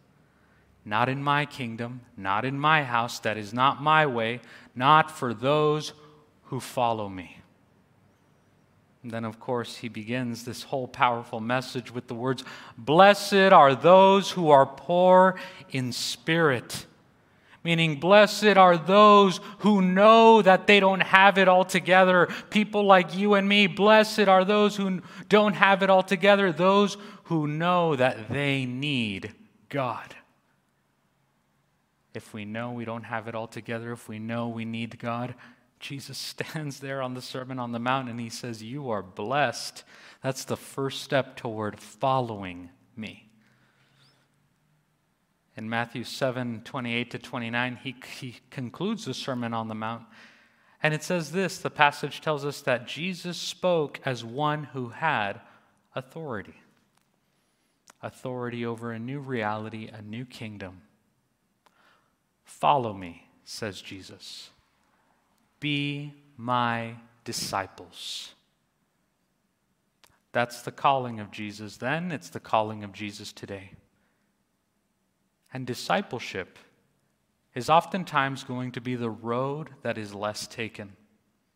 Not 0.86 1.10
in 1.10 1.24
my 1.24 1.46
kingdom, 1.46 2.02
not 2.16 2.46
in 2.46 2.60
my 2.60 2.84
house. 2.84 3.20
That 3.20 3.38
is 3.38 3.54
not 3.54 3.82
my 3.82 4.06
way, 4.06 4.42
not 4.76 5.12
for 5.12 5.34
those 5.34 5.94
who 6.46 6.60
follow 6.60 7.10
me. 7.10 7.39
Then, 9.04 9.24
of 9.24 9.40
course, 9.40 9.78
he 9.78 9.88
begins 9.88 10.44
this 10.44 10.64
whole 10.64 10.88
powerful 10.88 11.40
message 11.40 11.94
with 11.94 12.08
the 12.08 12.16
words 12.16 12.44
Blessed 12.78 13.34
are 13.34 13.74
those 13.74 14.32
who 14.32 14.50
are 14.50 14.66
poor 14.66 15.36
in 15.72 15.94
spirit. 15.94 16.86
Meaning, 17.64 18.00
blessed 18.00 18.58
are 18.58 18.78
those 18.78 19.42
who 19.60 19.82
know 19.82 20.42
that 20.42 20.66
they 20.66 20.80
don't 20.80 21.02
have 21.02 21.38
it 21.38 21.50
all 21.50 21.66
together. 21.66 22.30
People 22.50 22.86
like 22.86 23.16
you 23.16 23.34
and 23.34 23.48
me. 23.48 23.68
Blessed 23.68 24.28
are 24.28 24.46
those 24.46 24.78
who 24.78 25.02
don't 25.28 25.54
have 25.54 25.84
it 25.84 25.90
all 25.90 26.04
together. 26.04 26.54
Those 26.54 26.98
who 27.26 27.48
know 27.48 27.98
that 27.98 28.30
they 28.30 28.66
need 28.66 29.34
God. 29.68 30.16
If 32.14 32.34
we 32.34 32.46
know 32.46 32.72
we 32.72 32.86
don't 32.86 33.04
have 33.04 33.28
it 33.28 33.36
all 33.36 33.48
together, 33.48 33.92
if 33.92 34.08
we 34.08 34.20
know 34.20 34.48
we 34.48 34.66
need 34.66 34.98
God, 34.98 35.36
Jesus 35.80 36.18
stands 36.18 36.80
there 36.80 37.02
on 37.02 37.14
the 37.14 37.22
Sermon 37.22 37.60
on 37.60 37.72
the 37.72 37.80
Mount 37.80 38.10
and 38.10 38.20
he 38.20 38.30
says, 38.30 38.62
You 38.62 38.90
are 38.90 39.02
blessed. 39.02 39.84
That's 40.22 40.44
the 40.44 40.58
first 40.58 41.02
step 41.02 41.36
toward 41.38 41.80
following 41.80 42.70
me. 42.96 43.30
In 45.56 45.70
Matthew 45.70 46.04
7 46.04 46.62
28 46.64 47.12
to 47.12 47.20
29, 47.20 47.80
he, 47.84 47.96
he 48.20 48.36
concludes 48.50 49.06
the 49.06 49.14
Sermon 49.14 49.54
on 49.54 49.68
the 49.68 49.76
Mount. 49.76 50.04
And 50.82 50.94
it 50.94 51.04
says 51.04 51.32
this 51.32 51.58
the 51.58 51.70
passage 51.70 52.22
tells 52.22 52.46
us 52.46 52.62
that 52.62 52.88
Jesus 52.88 53.38
spoke 53.38 54.00
as 54.06 54.24
one 54.24 54.66
who 54.66 54.90
had 54.90 55.42
authority 55.96 56.56
authority 58.02 58.66
over 58.66 58.94
a 58.94 59.00
new 59.00 59.20
reality, 59.20 59.90
a 59.92 60.02
new 60.02 60.26
kingdom. 60.26 60.82
Follow 62.46 62.94
me, 62.94 63.28
says 63.44 63.82
Jesus. 63.82 64.52
Be 65.60 66.14
my 66.38 66.96
disciples. 67.24 68.34
That's 70.32 70.62
the 70.62 70.72
calling 70.72 71.20
of 71.20 71.32
Jesus 71.32 71.78
then, 71.78 72.12
it's 72.12 72.30
the 72.30 72.40
calling 72.40 72.84
of 72.84 72.94
Jesus 72.94 73.32
today. 73.34 73.72
And 75.54 75.66
discipleship 75.66 76.60
is 77.56 77.70
oftentimes 77.70 78.44
going 78.44 78.72
to 78.74 78.82
be 78.82 78.96
the 78.96 79.10
road 79.10 79.70
that 79.82 79.98
is 79.98 80.14
less 80.14 80.46
taken 80.46 80.94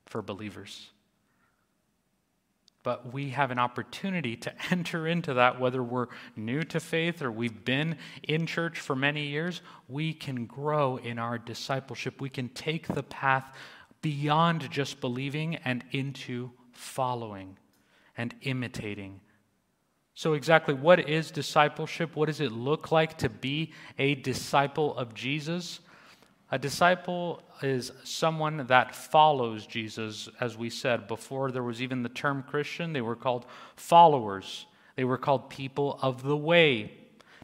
for 0.08 0.22
believers. 0.22 0.90
But 2.82 3.14
we 3.14 3.30
have 3.30 3.50
an 3.52 3.60
opportunity 3.60 4.36
to 4.38 4.54
enter 4.72 5.08
into 5.08 5.36
that, 5.36 5.60
whether 5.60 5.82
we're 5.82 6.08
new 6.36 6.64
to 6.64 6.80
faith 6.80 7.22
or 7.22 7.32
we've 7.32 7.64
been 7.64 7.98
in 8.24 8.46
church 8.46 8.80
for 8.80 8.96
many 8.96 9.28
years. 9.28 9.62
We 9.88 10.14
can 10.14 10.46
grow 10.46 10.98
in 10.98 11.20
our 11.20 11.38
discipleship. 11.38 12.20
We 12.20 12.30
can 12.30 12.50
take 12.50 12.88
the 12.88 13.04
path 13.04 13.56
beyond 14.04 14.70
just 14.70 15.02
believing 15.02 15.56
and 15.66 15.84
into 15.92 16.52
following 16.74 17.58
and 18.16 18.36
imitating. 18.42 19.20
So, 20.14 20.34
exactly 20.34 20.76
what 20.76 21.10
is 21.10 21.32
discipleship? 21.32 22.16
What 22.16 22.28
does 22.28 22.40
it 22.40 22.52
look 22.52 22.92
like 22.92 23.18
to 23.20 23.30
be 23.30 23.72
a 23.98 24.14
disciple 24.14 24.96
of 24.96 25.16
Jesus? 25.16 25.80
A 26.52 26.60
disciple 26.60 27.42
is 27.64 27.92
someone 28.04 28.68
that 28.68 28.94
follows 28.94 29.66
Jesus, 29.66 30.30
as 30.40 30.56
we 30.56 30.70
said 30.70 31.08
before 31.08 31.50
there 31.50 31.64
was 31.64 31.82
even 31.82 32.04
the 32.04 32.10
term 32.10 32.44
Christian, 32.44 32.94
they 32.94 33.02
were 33.02 33.16
called 33.16 33.48
followers. 33.76 34.68
They 34.96 35.04
were 35.04 35.18
called 35.18 35.50
people 35.50 35.98
of 36.04 36.22
the 36.22 36.38
way. 36.38 36.92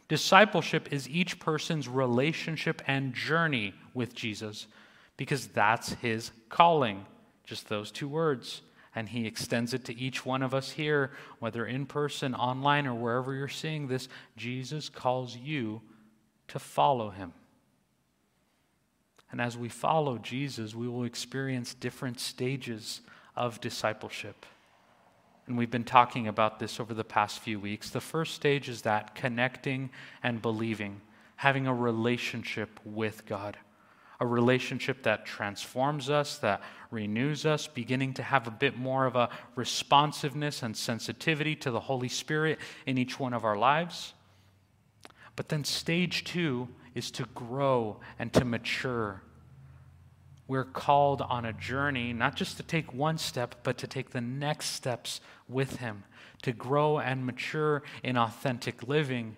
Discipleship 0.06 0.92
is 0.92 1.08
each 1.08 1.40
person's 1.40 1.88
relationship 1.88 2.82
and 2.86 3.14
journey 3.14 3.74
with 3.94 4.14
Jesus 4.14 4.68
because 5.20 5.48
that's 5.48 5.92
his 5.92 6.30
calling. 6.48 7.04
Just 7.44 7.68
those 7.68 7.90
two 7.90 8.08
words. 8.08 8.62
And 8.94 9.06
he 9.06 9.26
extends 9.26 9.74
it 9.74 9.84
to 9.84 9.94
each 9.94 10.24
one 10.24 10.42
of 10.42 10.54
us 10.54 10.70
here, 10.70 11.10
whether 11.40 11.66
in 11.66 11.84
person, 11.84 12.34
online, 12.34 12.86
or 12.86 12.94
wherever 12.94 13.34
you're 13.34 13.46
seeing 13.46 13.86
this. 13.86 14.08
Jesus 14.38 14.88
calls 14.88 15.36
you 15.36 15.82
to 16.48 16.58
follow 16.58 17.10
him. 17.10 17.34
And 19.30 19.42
as 19.42 19.58
we 19.58 19.68
follow 19.68 20.16
Jesus, 20.16 20.74
we 20.74 20.88
will 20.88 21.04
experience 21.04 21.74
different 21.74 22.18
stages 22.18 23.02
of 23.36 23.60
discipleship. 23.60 24.46
And 25.46 25.58
we've 25.58 25.70
been 25.70 25.84
talking 25.84 26.28
about 26.28 26.58
this 26.58 26.80
over 26.80 26.94
the 26.94 27.04
past 27.04 27.40
few 27.40 27.60
weeks. 27.60 27.90
The 27.90 28.00
first 28.00 28.36
stage 28.36 28.70
is 28.70 28.80
that 28.82 29.14
connecting 29.14 29.90
and 30.22 30.40
believing, 30.40 31.02
having 31.36 31.66
a 31.66 31.74
relationship 31.74 32.80
with 32.86 33.26
God, 33.26 33.58
a 34.20 34.26
relationship 34.26 35.02
that 35.04 35.24
transforms 35.24 36.10
us, 36.10 36.38
that 36.38 36.62
renews 36.90 37.46
us, 37.46 37.66
beginning 37.66 38.14
to 38.14 38.22
have 38.22 38.46
a 38.46 38.50
bit 38.50 38.76
more 38.76 39.06
of 39.06 39.16
a 39.16 39.30
responsiveness 39.56 40.62
and 40.62 40.76
sensitivity 40.76 41.56
to 41.56 41.70
the 41.70 41.80
Holy 41.80 42.08
Spirit 42.08 42.58
in 42.86 42.98
each 42.98 43.18
one 43.18 43.32
of 43.32 43.44
our 43.44 43.56
lives. 43.56 44.12
But 45.36 45.48
then 45.48 45.64
stage 45.64 46.24
two 46.24 46.68
is 46.94 47.10
to 47.12 47.24
grow 47.34 48.00
and 48.18 48.32
to 48.34 48.44
mature 48.44 49.22
we're 50.50 50.64
called 50.64 51.22
on 51.22 51.44
a 51.44 51.52
journey, 51.52 52.12
not 52.12 52.34
just 52.34 52.56
to 52.56 52.64
take 52.64 52.92
one 52.92 53.18
step, 53.18 53.54
but 53.62 53.78
to 53.78 53.86
take 53.86 54.10
the 54.10 54.20
next 54.20 54.70
steps 54.70 55.20
with 55.48 55.76
Him, 55.76 56.02
to 56.42 56.50
grow 56.50 56.98
and 56.98 57.24
mature 57.24 57.84
in 58.02 58.18
authentic 58.18 58.88
living, 58.88 59.36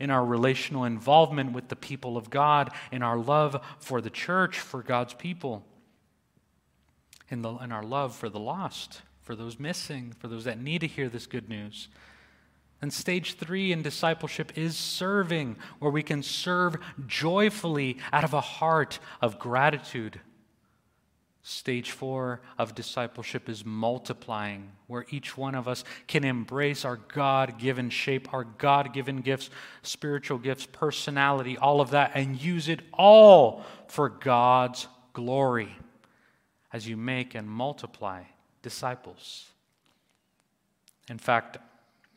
in 0.00 0.10
our 0.10 0.24
relational 0.24 0.84
involvement 0.84 1.52
with 1.52 1.68
the 1.68 1.76
people 1.76 2.16
of 2.16 2.30
God, 2.30 2.70
in 2.90 3.02
our 3.02 3.18
love 3.18 3.62
for 3.78 4.00
the 4.00 4.10
church, 4.10 4.58
for 4.58 4.82
God's 4.82 5.14
people, 5.14 5.64
in, 7.30 7.42
the, 7.42 7.54
in 7.56 7.72
our 7.72 7.82
love 7.82 8.14
for 8.14 8.28
the 8.28 8.40
lost, 8.40 9.02
for 9.22 9.34
those 9.34 9.58
missing, 9.58 10.14
for 10.18 10.28
those 10.28 10.44
that 10.44 10.60
need 10.60 10.80
to 10.80 10.86
hear 10.86 11.08
this 11.08 11.26
good 11.26 11.48
news. 11.48 11.88
And 12.82 12.92
stage 12.92 13.36
three 13.36 13.72
in 13.72 13.82
discipleship 13.82 14.58
is 14.58 14.76
serving, 14.76 15.56
where 15.78 15.90
we 15.90 16.02
can 16.02 16.22
serve 16.22 16.76
joyfully 17.06 17.96
out 18.12 18.24
of 18.24 18.34
a 18.34 18.42
heart 18.42 18.98
of 19.22 19.38
gratitude. 19.38 20.20
Stage 21.46 21.90
four 21.90 22.40
of 22.56 22.74
discipleship 22.74 23.50
is 23.50 23.66
multiplying, 23.66 24.72
where 24.86 25.04
each 25.10 25.36
one 25.36 25.54
of 25.54 25.68
us 25.68 25.84
can 26.06 26.24
embrace 26.24 26.86
our 26.86 26.96
God 26.96 27.58
given 27.58 27.90
shape, 27.90 28.32
our 28.32 28.44
God 28.44 28.94
given 28.94 29.20
gifts, 29.20 29.50
spiritual 29.82 30.38
gifts, 30.38 30.66
personality, 30.72 31.58
all 31.58 31.82
of 31.82 31.90
that, 31.90 32.12
and 32.14 32.40
use 32.40 32.70
it 32.70 32.80
all 32.94 33.62
for 33.88 34.08
God's 34.08 34.88
glory 35.12 35.76
as 36.72 36.88
you 36.88 36.96
make 36.96 37.34
and 37.34 37.46
multiply 37.46 38.22
disciples. 38.62 39.44
In 41.10 41.18
fact, 41.18 41.58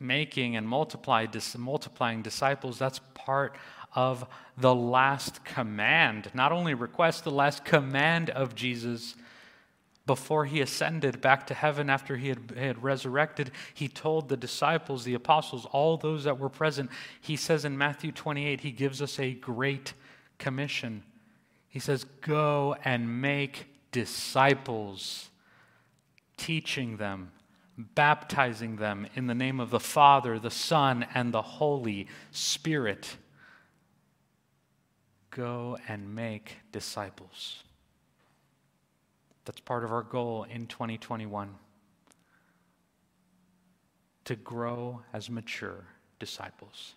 making 0.00 0.56
and 0.56 0.66
multiply, 0.66 1.26
dis- 1.26 1.58
multiplying 1.58 2.22
disciples, 2.22 2.78
that's 2.78 3.00
part 3.12 3.56
of 3.94 4.26
the 4.56 4.74
last 4.74 5.44
command. 5.44 6.30
Not 6.34 6.52
only 6.52 6.74
request, 6.74 7.24
the 7.24 7.30
last 7.30 7.64
command 7.64 8.30
of 8.30 8.54
Jesus 8.54 9.14
before 10.08 10.46
he 10.46 10.60
ascended 10.60 11.20
back 11.20 11.46
to 11.46 11.54
heaven 11.54 11.88
after 11.88 12.16
he 12.16 12.30
had, 12.30 12.54
had, 12.56 12.82
resurrected, 12.82 13.52
he 13.74 13.86
told 13.86 14.28
the 14.28 14.36
disciples, 14.36 15.04
the 15.04 15.14
apostles, 15.14 15.66
all 15.70 15.96
those 15.96 16.24
that 16.24 16.38
were 16.38 16.48
present, 16.48 16.90
he 17.20 17.36
says 17.36 17.64
in 17.64 17.78
Matthew 17.78 18.10
28, 18.10 18.62
he 18.62 18.72
gives 18.72 19.00
us 19.02 19.20
a 19.20 19.34
great 19.34 19.92
commission. 20.38 21.04
He 21.68 21.78
says, 21.78 22.04
Go 22.22 22.74
and 22.84 23.20
make 23.20 23.66
disciples, 23.92 25.28
teaching 26.38 26.96
them, 26.96 27.30
baptizing 27.76 28.76
them 28.76 29.06
in 29.14 29.26
the 29.26 29.34
name 29.34 29.60
of 29.60 29.68
the 29.70 29.78
Father, 29.78 30.38
the 30.38 30.50
Son, 30.50 31.06
and 31.14 31.34
the 31.34 31.42
Holy 31.42 32.08
Spirit. 32.30 33.16
Go 35.38 35.78
and 35.86 36.16
make 36.16 36.56
disciples. 36.72 37.62
That's 39.44 39.60
part 39.60 39.84
of 39.84 39.92
our 39.92 40.02
goal 40.02 40.44
in 40.50 40.66
2021 40.66 41.54
to 44.24 44.34
grow 44.34 45.02
as 45.12 45.30
mature 45.30 45.84
disciples. 46.18 46.96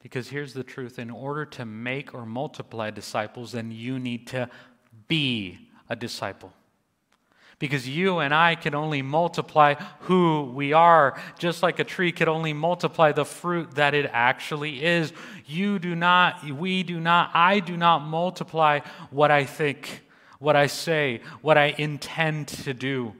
Because 0.00 0.28
here's 0.28 0.54
the 0.54 0.62
truth 0.62 1.00
in 1.00 1.10
order 1.10 1.44
to 1.44 1.64
make 1.64 2.14
or 2.14 2.24
multiply 2.24 2.92
disciples, 2.92 3.50
then 3.50 3.72
you 3.72 3.98
need 3.98 4.28
to 4.28 4.48
be 5.08 5.58
a 5.88 5.96
disciple. 5.96 6.52
Because 7.58 7.88
you 7.88 8.18
and 8.18 8.34
I 8.34 8.54
can 8.54 8.74
only 8.74 9.00
multiply 9.00 9.74
who 10.00 10.52
we 10.54 10.74
are, 10.74 11.18
just 11.38 11.62
like 11.62 11.78
a 11.78 11.84
tree 11.84 12.12
could 12.12 12.28
only 12.28 12.52
multiply 12.52 13.12
the 13.12 13.24
fruit 13.24 13.76
that 13.76 13.94
it 13.94 14.10
actually 14.12 14.84
is. 14.84 15.12
You 15.46 15.78
do 15.78 15.94
not, 15.94 16.44
we 16.44 16.82
do 16.82 17.00
not, 17.00 17.30
I 17.32 17.60
do 17.60 17.76
not 17.76 18.00
multiply 18.00 18.80
what 19.10 19.30
I 19.30 19.44
think 19.44 20.02
what 20.38 20.56
I 20.56 20.66
say, 20.66 21.20
what 21.40 21.56
I 21.58 21.74
intend 21.78 22.48
to 22.48 22.74
do, 22.74 23.14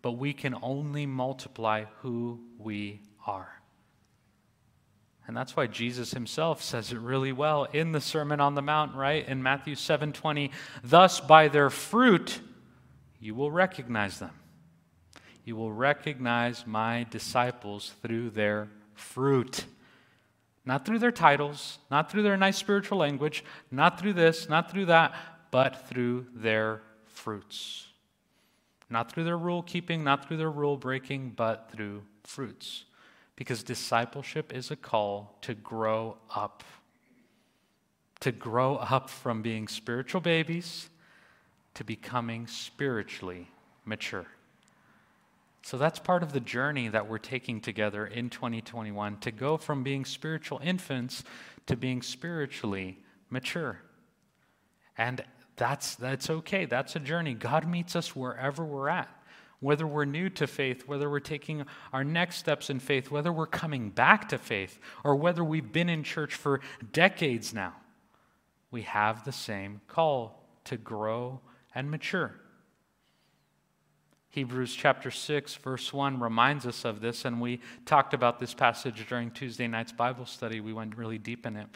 but 0.00 0.12
we 0.12 0.32
can 0.32 0.56
only 0.62 1.06
multiply 1.06 1.84
who 2.00 2.40
we 2.58 3.02
are. 3.26 3.60
And 5.26 5.36
that's 5.36 5.54
why 5.56 5.66
Jesus 5.66 6.12
himself 6.12 6.62
says 6.62 6.92
it 6.92 6.98
really 6.98 7.32
well 7.32 7.64
in 7.72 7.92
the 7.92 8.00
Sermon 8.00 8.40
on 8.40 8.54
the 8.54 8.62
Mount, 8.62 8.94
right? 8.96 9.26
In 9.26 9.42
Matthew 9.42 9.76
7:20, 9.76 10.50
"Thus 10.82 11.20
by 11.20 11.48
their 11.48 11.70
fruit 11.70 12.40
you 13.22 13.36
will 13.36 13.52
recognize 13.52 14.18
them. 14.18 14.34
You 15.44 15.54
will 15.54 15.72
recognize 15.72 16.66
my 16.66 17.06
disciples 17.08 17.94
through 18.02 18.30
their 18.30 18.68
fruit." 18.94 19.66
Not 20.64 20.84
through 20.84 20.98
their 20.98 21.12
titles, 21.12 21.78
not 21.90 22.10
through 22.10 22.24
their 22.24 22.36
nice 22.36 22.56
spiritual 22.56 22.98
language, 22.98 23.44
not 23.70 23.98
through 23.98 24.14
this, 24.14 24.48
not 24.48 24.70
through 24.70 24.86
that, 24.86 25.14
but 25.52 25.88
through 25.88 26.26
their 26.34 26.82
fruits. 27.06 27.88
Not 28.90 29.10
through 29.10 29.24
their 29.24 29.38
rule 29.38 29.62
keeping, 29.62 30.02
not 30.02 30.26
through 30.26 30.36
their 30.36 30.50
rule 30.50 30.76
breaking, 30.76 31.30
but 31.30 31.70
through 31.70 32.04
fruits. 32.24 32.84
Because 33.36 33.62
discipleship 33.62 34.52
is 34.52 34.70
a 34.70 34.76
call 34.76 35.38
to 35.42 35.54
grow 35.54 36.18
up. 36.34 36.62
To 38.20 38.32
grow 38.32 38.76
up 38.76 39.10
from 39.10 39.42
being 39.42 39.66
spiritual 39.66 40.20
babies 40.20 40.88
to 41.74 41.84
becoming 41.84 42.46
spiritually 42.46 43.48
mature. 43.84 44.26
So 45.62 45.78
that's 45.78 45.98
part 45.98 46.22
of 46.22 46.32
the 46.32 46.40
journey 46.40 46.88
that 46.88 47.08
we're 47.08 47.18
taking 47.18 47.60
together 47.60 48.06
in 48.06 48.30
2021 48.30 49.18
to 49.18 49.30
go 49.30 49.56
from 49.56 49.82
being 49.82 50.04
spiritual 50.04 50.60
infants 50.62 51.22
to 51.66 51.76
being 51.76 52.02
spiritually 52.02 52.98
mature. 53.30 53.78
And 54.98 55.24
that's, 55.56 55.94
that's 55.94 56.28
okay. 56.28 56.64
That's 56.64 56.96
a 56.96 57.00
journey. 57.00 57.34
God 57.34 57.68
meets 57.68 57.94
us 57.94 58.16
wherever 58.16 58.64
we're 58.64 58.88
at. 58.88 59.08
Whether 59.60 59.86
we're 59.86 60.06
new 60.06 60.28
to 60.30 60.48
faith, 60.48 60.88
whether 60.88 61.08
we're 61.08 61.20
taking 61.20 61.64
our 61.92 62.02
next 62.02 62.38
steps 62.38 62.68
in 62.68 62.80
faith, 62.80 63.12
whether 63.12 63.32
we're 63.32 63.46
coming 63.46 63.90
back 63.90 64.28
to 64.30 64.38
faith, 64.38 64.80
or 65.04 65.14
whether 65.14 65.44
we've 65.44 65.70
been 65.70 65.88
in 65.88 66.02
church 66.02 66.34
for 66.34 66.60
decades 66.92 67.54
now, 67.54 67.74
we 68.72 68.82
have 68.82 69.24
the 69.24 69.30
same 69.30 69.80
call 69.86 70.44
to 70.64 70.76
grow 70.76 71.40
and 71.74 71.90
mature. 71.90 72.34
Hebrews 74.30 74.74
chapter 74.74 75.10
6, 75.10 75.56
verse 75.56 75.92
1 75.92 76.18
reminds 76.18 76.66
us 76.66 76.86
of 76.86 77.00
this, 77.00 77.26
and 77.26 77.38
we 77.38 77.60
talked 77.84 78.14
about 78.14 78.38
this 78.38 78.54
passage 78.54 79.06
during 79.06 79.30
Tuesday 79.30 79.68
night's 79.68 79.92
Bible 79.92 80.24
study. 80.24 80.60
We 80.60 80.72
went 80.72 80.96
really 80.96 81.18
deep 81.18 81.44
in 81.44 81.56
it. 81.56 81.66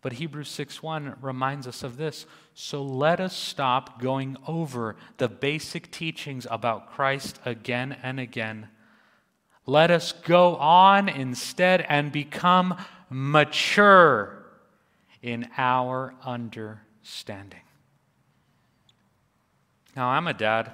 But 0.00 0.14
Hebrews 0.14 0.48
6:1 0.48 1.16
reminds 1.22 1.68
us 1.68 1.84
of 1.84 1.96
this. 1.96 2.26
So 2.54 2.82
let 2.82 3.20
us 3.20 3.36
stop 3.36 4.00
going 4.00 4.36
over 4.48 4.96
the 5.18 5.28
basic 5.28 5.92
teachings 5.92 6.44
about 6.50 6.90
Christ 6.90 7.38
again 7.44 7.92
and 8.02 8.18
again. 8.18 8.68
Let 9.64 9.92
us 9.92 10.10
go 10.10 10.56
on 10.56 11.08
instead 11.08 11.82
and 11.82 12.10
become 12.10 12.76
mature 13.10 14.44
in 15.22 15.48
our 15.56 16.14
understanding. 16.24 17.60
Now, 19.94 20.08
I'm 20.08 20.26
a 20.26 20.34
dad. 20.34 20.72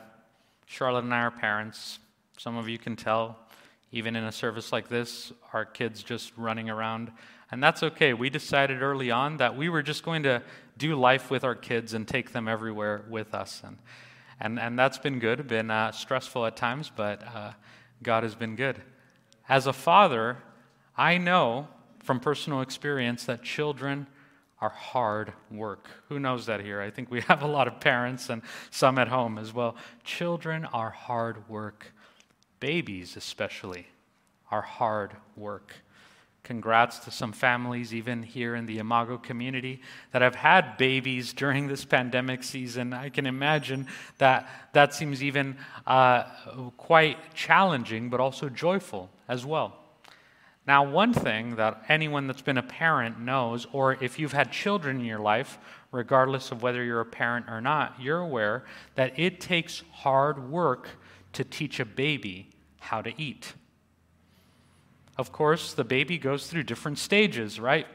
Charlotte 0.66 1.04
and 1.04 1.14
I 1.14 1.20
are 1.20 1.31
parents. 1.31 1.98
Some 2.37 2.57
of 2.57 2.68
you 2.68 2.78
can 2.78 2.96
tell, 2.96 3.38
even 3.92 4.16
in 4.16 4.24
a 4.24 4.33
service 4.33 4.72
like 4.72 4.88
this, 4.88 5.33
our 5.52 5.64
kids 5.64 6.02
just 6.02 6.33
running 6.37 6.70
around 6.70 7.11
and 7.50 7.62
that's 7.62 7.83
okay. 7.83 8.12
We 8.12 8.28
decided 8.31 8.83
early 8.83 9.11
on 9.11 9.38
that 9.38 9.57
we 9.57 9.68
were 9.68 9.83
just 9.83 10.02
going 10.02 10.22
to 10.24 10.42
do 10.76 10.94
life 10.94 11.31
with 11.31 11.44
our 11.44 11.54
kids 11.54 11.94
and 11.94 12.07
take 12.07 12.33
them 12.33 12.46
everywhere 12.46 13.04
with 13.09 13.35
us. 13.35 13.62
And, 13.64 13.78
and, 14.38 14.59
and 14.59 14.78
that's 14.78 14.98
been 14.98 15.18
good, 15.18 15.48
been 15.48 15.70
uh, 15.70 15.92
stressful 15.92 16.44
at 16.44 16.57
times, 16.57 16.92
but 16.94 17.22
uh, 17.26 17.52
God 18.02 18.22
has 18.22 18.35
been 18.35 18.54
good. 18.54 18.81
As 19.48 19.66
a 19.66 19.72
father, 19.72 20.38
I 20.96 21.16
know 21.16 21.68
from 22.00 22.20
personal 22.20 22.61
experience 22.61 23.24
that 23.24 23.42
children 23.42 24.07
are 24.61 24.71
hard 24.71 25.33
work. 25.51 25.88
Who 26.09 26.18
knows 26.18 26.47
that 26.47 26.61
here? 26.61 26.81
I 26.81 26.90
think 26.90 27.11
we 27.11 27.21
have 27.29 27.42
a 27.42 27.47
lot 27.47 27.68
of 27.68 27.81
parents 27.81 28.29
and 28.29 28.42
some 28.71 28.99
at 28.99 29.09
home 29.09 29.38
as 29.38 29.53
well. 29.53 29.77
Children 30.05 30.64
are 30.66 30.90
hard 30.90 31.49
work. 31.49 31.92
Babies, 32.61 33.16
especially, 33.16 33.87
are 34.51 34.62
hard 34.62 35.12
work. 35.37 35.75
Congrats 36.42 36.99
to 37.01 37.11
some 37.11 37.31
families, 37.31 37.92
even 37.92 38.23
here 38.23 38.55
in 38.55 38.64
the 38.64 38.79
Imago 38.79 39.18
community, 39.18 39.83
that 40.12 40.23
have 40.23 40.35
had 40.35 40.79
babies 40.79 41.35
during 41.35 41.68
this 41.68 41.85
pandemic 41.85 42.42
season. 42.42 42.94
I 42.94 43.11
can 43.11 43.27
imagine 43.27 43.87
that 44.16 44.49
that 44.73 44.94
seems 44.94 45.23
even 45.23 45.59
uh, 45.87 46.23
quite 46.79 47.35
challenging, 47.35 48.09
but 48.09 48.18
also 48.18 48.49
joyful 48.49 49.11
as 49.29 49.44
well. 49.44 49.77
Now, 50.68 50.83
one 50.83 51.14
thing 51.14 51.57
that 51.57 51.83
anyone 51.88 52.26
that's 52.26 52.42
been 52.42 52.59
a 52.59 52.62
parent 52.62 53.18
knows, 53.18 53.66
or 53.72 53.96
if 54.04 54.18
you've 54.18 54.35
had 54.35 54.52
children 54.52 55.00
in 55.00 55.07
your 55.07 55.18
life, 55.18 55.59
regardless 55.92 56.52
of 56.52 56.62
whether 56.62 56.85
you're 56.85 57.00
a 57.00 57.07
parent 57.07 57.46
or 57.48 57.62
not, 57.62 57.94
you're 57.98 58.20
aware 58.20 58.66
that 58.94 59.18
it 59.18 59.40
takes 59.40 59.83
hard 59.90 60.50
work 60.50 60.90
to 61.33 61.42
teach 61.42 61.81
a 61.81 61.87
baby 61.87 62.50
how 62.81 63.00
to 63.00 63.18
eat. 63.18 63.54
Of 65.16 65.33
course, 65.33 65.72
the 65.72 65.85
baby 65.85 66.18
goes 66.18 66.48
through 66.48 66.64
different 66.64 66.98
stages, 66.98 67.59
right? 67.59 67.87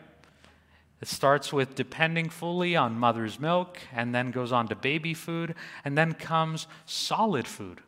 It 1.00 1.08
starts 1.08 1.54
with 1.54 1.76
depending 1.76 2.28
fully 2.30 2.76
on 2.76 2.98
mother's 2.98 3.40
milk, 3.40 3.78
and 3.94 4.16
then 4.16 4.32
goes 4.32 4.52
on 4.52 4.68
to 4.70 4.76
baby 4.76 5.14
food, 5.14 5.54
and 5.86 5.96
then 5.96 6.14
comes 6.14 6.66
solid 6.88 7.48
food, 7.48 7.82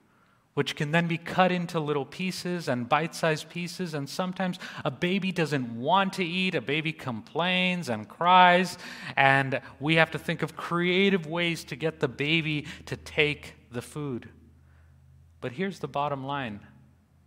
which 0.55 0.75
can 0.75 0.91
then 0.91 1.07
be 1.07 1.17
cut 1.17 1.51
into 1.51 1.79
little 1.79 2.05
pieces 2.05 2.67
and 2.67 2.89
bite 2.89 3.13
sized 3.13 3.49
pieces. 3.49 3.93
And 3.93 4.09
sometimes 4.09 4.57
a 4.83 4.89
baby 4.89 5.31
doesn't 5.31 5.77
want 5.79 6.13
to 6.13 6.25
eat, 6.25 6.55
a 6.55 6.61
baby 6.61 6.91
complains 6.91 7.89
and 7.89 8.07
cries, 8.09 8.77
and 9.15 9.61
we 9.79 9.95
have 9.95 10.11
to 10.11 10.19
think 10.19 10.41
of 10.41 10.57
creative 10.57 11.27
ways 11.27 11.63
to 11.65 11.75
get 11.75 11.99
the 11.99 12.07
baby 12.07 12.65
to 12.87 12.97
take 12.97 13.53
the 13.71 13.81
food. 13.81 14.29
But 15.41 15.51
here's 15.51 15.79
the 15.79 15.87
bottom 15.87 16.25
line 16.25 16.61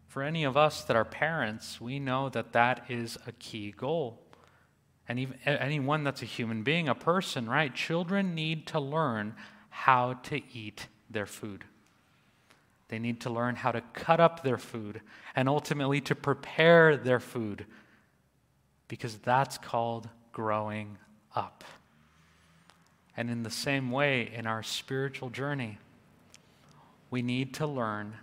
for 0.08 0.22
any 0.22 0.42
of 0.44 0.56
us 0.56 0.84
that 0.84 0.96
are 0.96 1.04
parents, 1.04 1.80
we 1.80 2.00
know 2.00 2.30
that 2.30 2.52
that 2.52 2.86
is 2.88 3.18
a 3.26 3.32
key 3.32 3.72
goal. 3.76 4.24
And 5.06 5.18
even 5.18 5.38
anyone 5.44 6.02
that's 6.02 6.22
a 6.22 6.26
human 6.26 6.62
being, 6.62 6.88
a 6.88 6.94
person, 6.94 7.48
right? 7.48 7.74
Children 7.74 8.34
need 8.34 8.66
to 8.68 8.80
learn 8.80 9.34
how 9.68 10.14
to 10.14 10.40
eat 10.52 10.86
their 11.10 11.26
food. 11.26 11.64
They 12.88 12.98
need 12.98 13.20
to 13.22 13.30
learn 13.30 13.56
how 13.56 13.72
to 13.72 13.82
cut 13.92 14.18
up 14.18 14.42
their 14.42 14.58
food 14.58 15.02
and 15.36 15.48
ultimately 15.48 16.00
to 16.02 16.14
prepare 16.14 16.96
their 16.96 17.20
food 17.20 17.66
because 18.88 19.18
that's 19.18 19.58
called 19.58 20.08
growing 20.32 20.96
up. 21.36 21.64
And 23.16 23.30
in 23.30 23.42
the 23.42 23.50
same 23.50 23.90
way, 23.90 24.30
in 24.32 24.46
our 24.46 24.62
spiritual 24.62 25.28
journey, 25.28 25.78
we 27.10 27.20
need 27.20 27.54
to 27.54 27.66
learn 27.66 28.14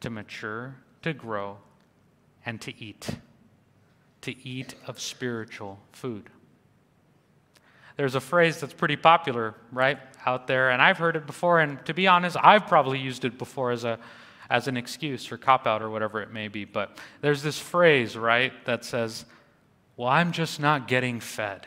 to 0.00 0.10
mature, 0.10 0.76
to 1.02 1.12
grow, 1.12 1.58
and 2.44 2.60
to 2.60 2.78
eat. 2.82 3.16
To 4.22 4.46
eat 4.46 4.74
of 4.86 5.00
spiritual 5.00 5.80
food. 5.92 6.30
There's 7.96 8.14
a 8.14 8.20
phrase 8.20 8.60
that's 8.60 8.74
pretty 8.74 8.96
popular, 8.96 9.54
right, 9.72 9.98
out 10.26 10.46
there, 10.46 10.70
and 10.70 10.80
I've 10.82 10.98
heard 10.98 11.16
it 11.16 11.26
before, 11.26 11.60
and 11.60 11.84
to 11.86 11.94
be 11.94 12.06
honest, 12.06 12.36
I've 12.40 12.66
probably 12.66 12.98
used 12.98 13.24
it 13.24 13.38
before 13.38 13.70
as 13.70 13.84
a 13.84 13.98
as 14.50 14.66
an 14.66 14.76
excuse 14.76 15.30
or 15.30 15.38
cop 15.38 15.66
out 15.66 15.80
or 15.80 15.88
whatever 15.88 16.20
it 16.20 16.32
may 16.32 16.48
be. 16.48 16.64
But 16.64 16.98
there's 17.20 17.42
this 17.42 17.58
phrase, 17.58 18.16
right, 18.16 18.52
that 18.66 18.84
says, 18.84 19.24
Well, 19.96 20.08
I'm 20.08 20.32
just 20.32 20.60
not 20.60 20.88
getting 20.88 21.20
fed. 21.20 21.66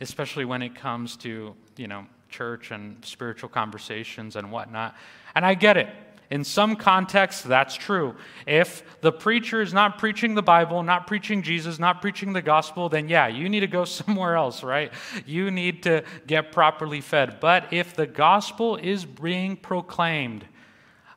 Especially 0.00 0.44
when 0.44 0.62
it 0.62 0.74
comes 0.74 1.16
to, 1.18 1.54
you 1.76 1.88
know, 1.88 2.06
church 2.28 2.70
and 2.70 3.04
spiritual 3.04 3.48
conversations 3.48 4.36
and 4.36 4.50
whatnot. 4.50 4.96
And 5.34 5.44
I 5.44 5.54
get 5.54 5.76
it. 5.76 5.88
In 6.30 6.42
some 6.42 6.74
contexts, 6.74 7.42
that's 7.42 7.74
true. 7.76 8.16
If 8.46 9.00
the 9.00 9.12
preacher 9.12 9.62
is 9.62 9.72
not 9.72 9.98
preaching 9.98 10.34
the 10.34 10.42
Bible, 10.42 10.82
not 10.82 11.06
preaching 11.06 11.42
Jesus, 11.42 11.78
not 11.78 12.02
preaching 12.02 12.32
the 12.32 12.42
gospel, 12.42 12.88
then 12.88 13.08
yeah, 13.08 13.28
you 13.28 13.48
need 13.48 13.60
to 13.60 13.68
go 13.68 13.84
somewhere 13.84 14.34
else, 14.34 14.62
right? 14.62 14.92
You 15.24 15.50
need 15.50 15.84
to 15.84 16.02
get 16.26 16.50
properly 16.50 17.00
fed. 17.00 17.38
But 17.40 17.72
if 17.72 17.94
the 17.94 18.06
gospel 18.06 18.76
is 18.76 19.04
being 19.04 19.56
proclaimed, 19.56 20.44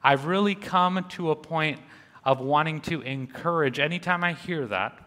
I've 0.04 0.26
really 0.26 0.56
come 0.56 1.04
to 1.10 1.32
a 1.32 1.36
point 1.36 1.80
of 2.24 2.40
wanting 2.40 2.82
to 2.82 3.02
encourage. 3.02 3.80
Anytime 3.80 4.24
I 4.24 4.34
hear 4.34 4.68
that, 4.68 5.00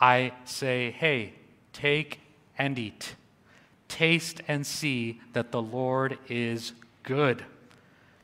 I 0.00 0.32
say, 0.44 0.92
hey, 0.92 1.34
take 1.72 2.20
and 2.56 2.78
eat. 2.78 3.16
Taste 3.88 4.42
and 4.46 4.64
see 4.64 5.20
that 5.32 5.50
the 5.50 5.60
Lord 5.60 6.18
is 6.28 6.72
good 7.02 7.44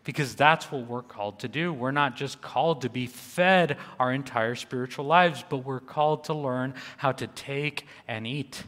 because 0.04 0.34
that's 0.34 0.70
what 0.70 0.86
we're 0.86 1.02
called 1.02 1.40
to 1.40 1.48
do. 1.48 1.72
We're 1.72 1.90
not 1.90 2.14
just 2.14 2.40
called 2.42 2.82
to 2.82 2.90
be 2.90 3.06
fed 3.06 3.78
our 3.98 4.12
entire 4.12 4.54
spiritual 4.54 5.06
lives, 5.06 5.44
but 5.48 5.58
we're 5.58 5.80
called 5.80 6.24
to 6.24 6.34
learn 6.34 6.74
how 6.98 7.12
to 7.12 7.26
take 7.26 7.86
and 8.06 8.26
eat, 8.26 8.64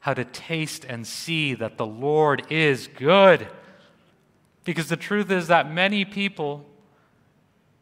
how 0.00 0.14
to 0.14 0.24
taste 0.24 0.86
and 0.86 1.06
see 1.06 1.54
that 1.54 1.76
the 1.76 1.86
Lord 1.86 2.50
is 2.50 2.88
good. 2.96 3.46
Because 4.64 4.88
the 4.88 4.96
truth 4.96 5.30
is 5.30 5.48
that 5.48 5.70
many 5.70 6.04
people, 6.04 6.66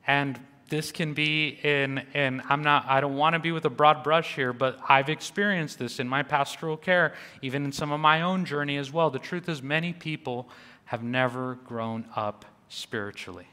and 0.06 0.38
this 0.68 0.90
can 0.90 1.14
be 1.14 1.48
in, 1.62 1.98
in 2.14 2.42
I'm 2.48 2.62
not, 2.62 2.86
I 2.88 3.00
don't 3.00 3.16
want 3.16 3.34
to 3.34 3.38
be 3.38 3.52
with 3.52 3.64
a 3.64 3.70
broad 3.70 4.02
brush 4.02 4.34
here, 4.34 4.52
but 4.52 4.78
I've 4.88 5.08
experienced 5.08 5.78
this 5.78 6.00
in 6.00 6.08
my 6.08 6.22
pastoral 6.24 6.76
care, 6.76 7.14
even 7.42 7.64
in 7.64 7.72
some 7.72 7.92
of 7.92 8.00
my 8.00 8.22
own 8.22 8.44
journey 8.44 8.76
as 8.76 8.92
well. 8.92 9.08
The 9.08 9.18
truth 9.18 9.48
is, 9.48 9.62
many 9.62 9.92
people 9.92 10.48
have 10.86 11.02
never 11.02 11.56
grown 11.64 12.06
up 12.14 12.44
spiritually. 12.68 13.48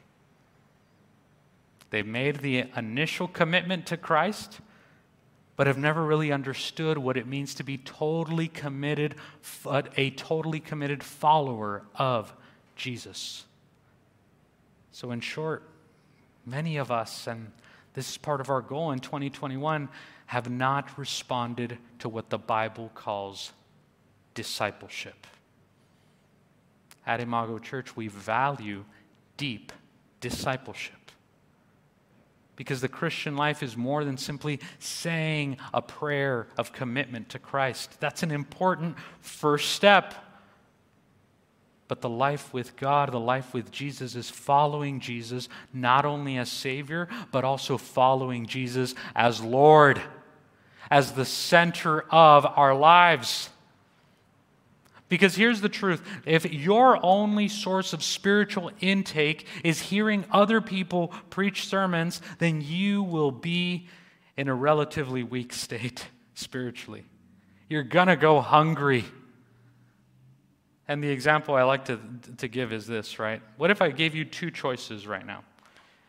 They've 1.90 2.06
made 2.06 2.36
the 2.36 2.64
initial 2.76 3.28
commitment 3.28 3.86
to 3.86 3.96
Christ, 3.96 4.60
but 5.56 5.66
have 5.66 5.78
never 5.78 6.02
really 6.04 6.32
understood 6.32 6.96
what 6.96 7.16
it 7.16 7.26
means 7.26 7.54
to 7.56 7.62
be 7.62 7.76
totally 7.78 8.48
committed, 8.48 9.14
a 9.96 10.10
totally 10.10 10.60
committed 10.60 11.02
follower 11.02 11.84
of 11.94 12.34
Jesus. 12.76 13.44
So, 14.90 15.10
in 15.10 15.20
short, 15.20 15.68
many 16.46 16.78
of 16.78 16.90
us, 16.90 17.26
and 17.26 17.52
this 17.94 18.10
is 18.10 18.16
part 18.16 18.40
of 18.40 18.48
our 18.48 18.62
goal 18.62 18.92
in 18.92 18.98
2021, 18.98 19.88
have 20.26 20.50
not 20.50 20.98
responded 20.98 21.76
to 21.98 22.08
what 22.08 22.30
the 22.30 22.38
Bible 22.38 22.90
calls 22.94 23.52
discipleship. 24.34 25.26
At 27.06 27.20
Imago 27.20 27.58
Church, 27.58 27.96
we 27.96 28.08
value 28.08 28.84
deep 29.36 29.72
discipleship. 30.20 30.94
Because 32.54 32.80
the 32.80 32.88
Christian 32.88 33.36
life 33.36 33.62
is 33.62 33.76
more 33.76 34.04
than 34.04 34.16
simply 34.16 34.60
saying 34.78 35.56
a 35.72 35.82
prayer 35.82 36.46
of 36.58 36.72
commitment 36.72 37.30
to 37.30 37.38
Christ. 37.38 37.98
That's 37.98 38.22
an 38.22 38.30
important 38.30 38.96
first 39.20 39.70
step. 39.70 40.14
But 41.88 42.00
the 42.00 42.08
life 42.08 42.54
with 42.54 42.76
God, 42.76 43.10
the 43.10 43.18
life 43.20 43.52
with 43.52 43.70
Jesus, 43.70 44.14
is 44.14 44.30
following 44.30 45.00
Jesus 45.00 45.48
not 45.72 46.04
only 46.04 46.38
as 46.38 46.50
Savior, 46.50 47.08
but 47.32 47.44
also 47.44 47.76
following 47.76 48.46
Jesus 48.46 48.94
as 49.14 49.42
Lord, 49.42 50.00
as 50.90 51.12
the 51.12 51.24
center 51.24 52.02
of 52.10 52.46
our 52.46 52.74
lives. 52.74 53.50
Because 55.12 55.34
here's 55.34 55.60
the 55.60 55.68
truth 55.68 56.00
if 56.24 56.50
your 56.50 56.98
only 57.04 57.46
source 57.46 57.92
of 57.92 58.02
spiritual 58.02 58.70
intake 58.80 59.46
is 59.62 59.78
hearing 59.78 60.24
other 60.30 60.62
people 60.62 61.08
preach 61.28 61.66
sermons, 61.66 62.22
then 62.38 62.62
you 62.62 63.02
will 63.02 63.30
be 63.30 63.88
in 64.38 64.48
a 64.48 64.54
relatively 64.54 65.22
weak 65.22 65.52
state 65.52 66.06
spiritually. 66.34 67.04
You're 67.68 67.82
going 67.82 68.06
to 68.06 68.16
go 68.16 68.40
hungry. 68.40 69.04
And 70.88 71.04
the 71.04 71.10
example 71.10 71.56
I 71.56 71.64
like 71.64 71.84
to, 71.84 72.00
to 72.38 72.48
give 72.48 72.72
is 72.72 72.86
this, 72.86 73.18
right? 73.18 73.42
What 73.58 73.70
if 73.70 73.82
I 73.82 73.90
gave 73.90 74.14
you 74.14 74.24
two 74.24 74.50
choices 74.50 75.06
right 75.06 75.26
now? 75.26 75.44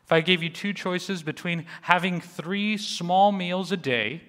If 0.06 0.14
I 0.14 0.22
gave 0.22 0.42
you 0.42 0.50
two 0.50 0.72
choices 0.72 1.24
between 1.24 1.66
having 1.82 2.22
three 2.22 2.78
small 2.78 3.34
meals 3.34 3.74
a 3.74 3.78
day 3.78 4.22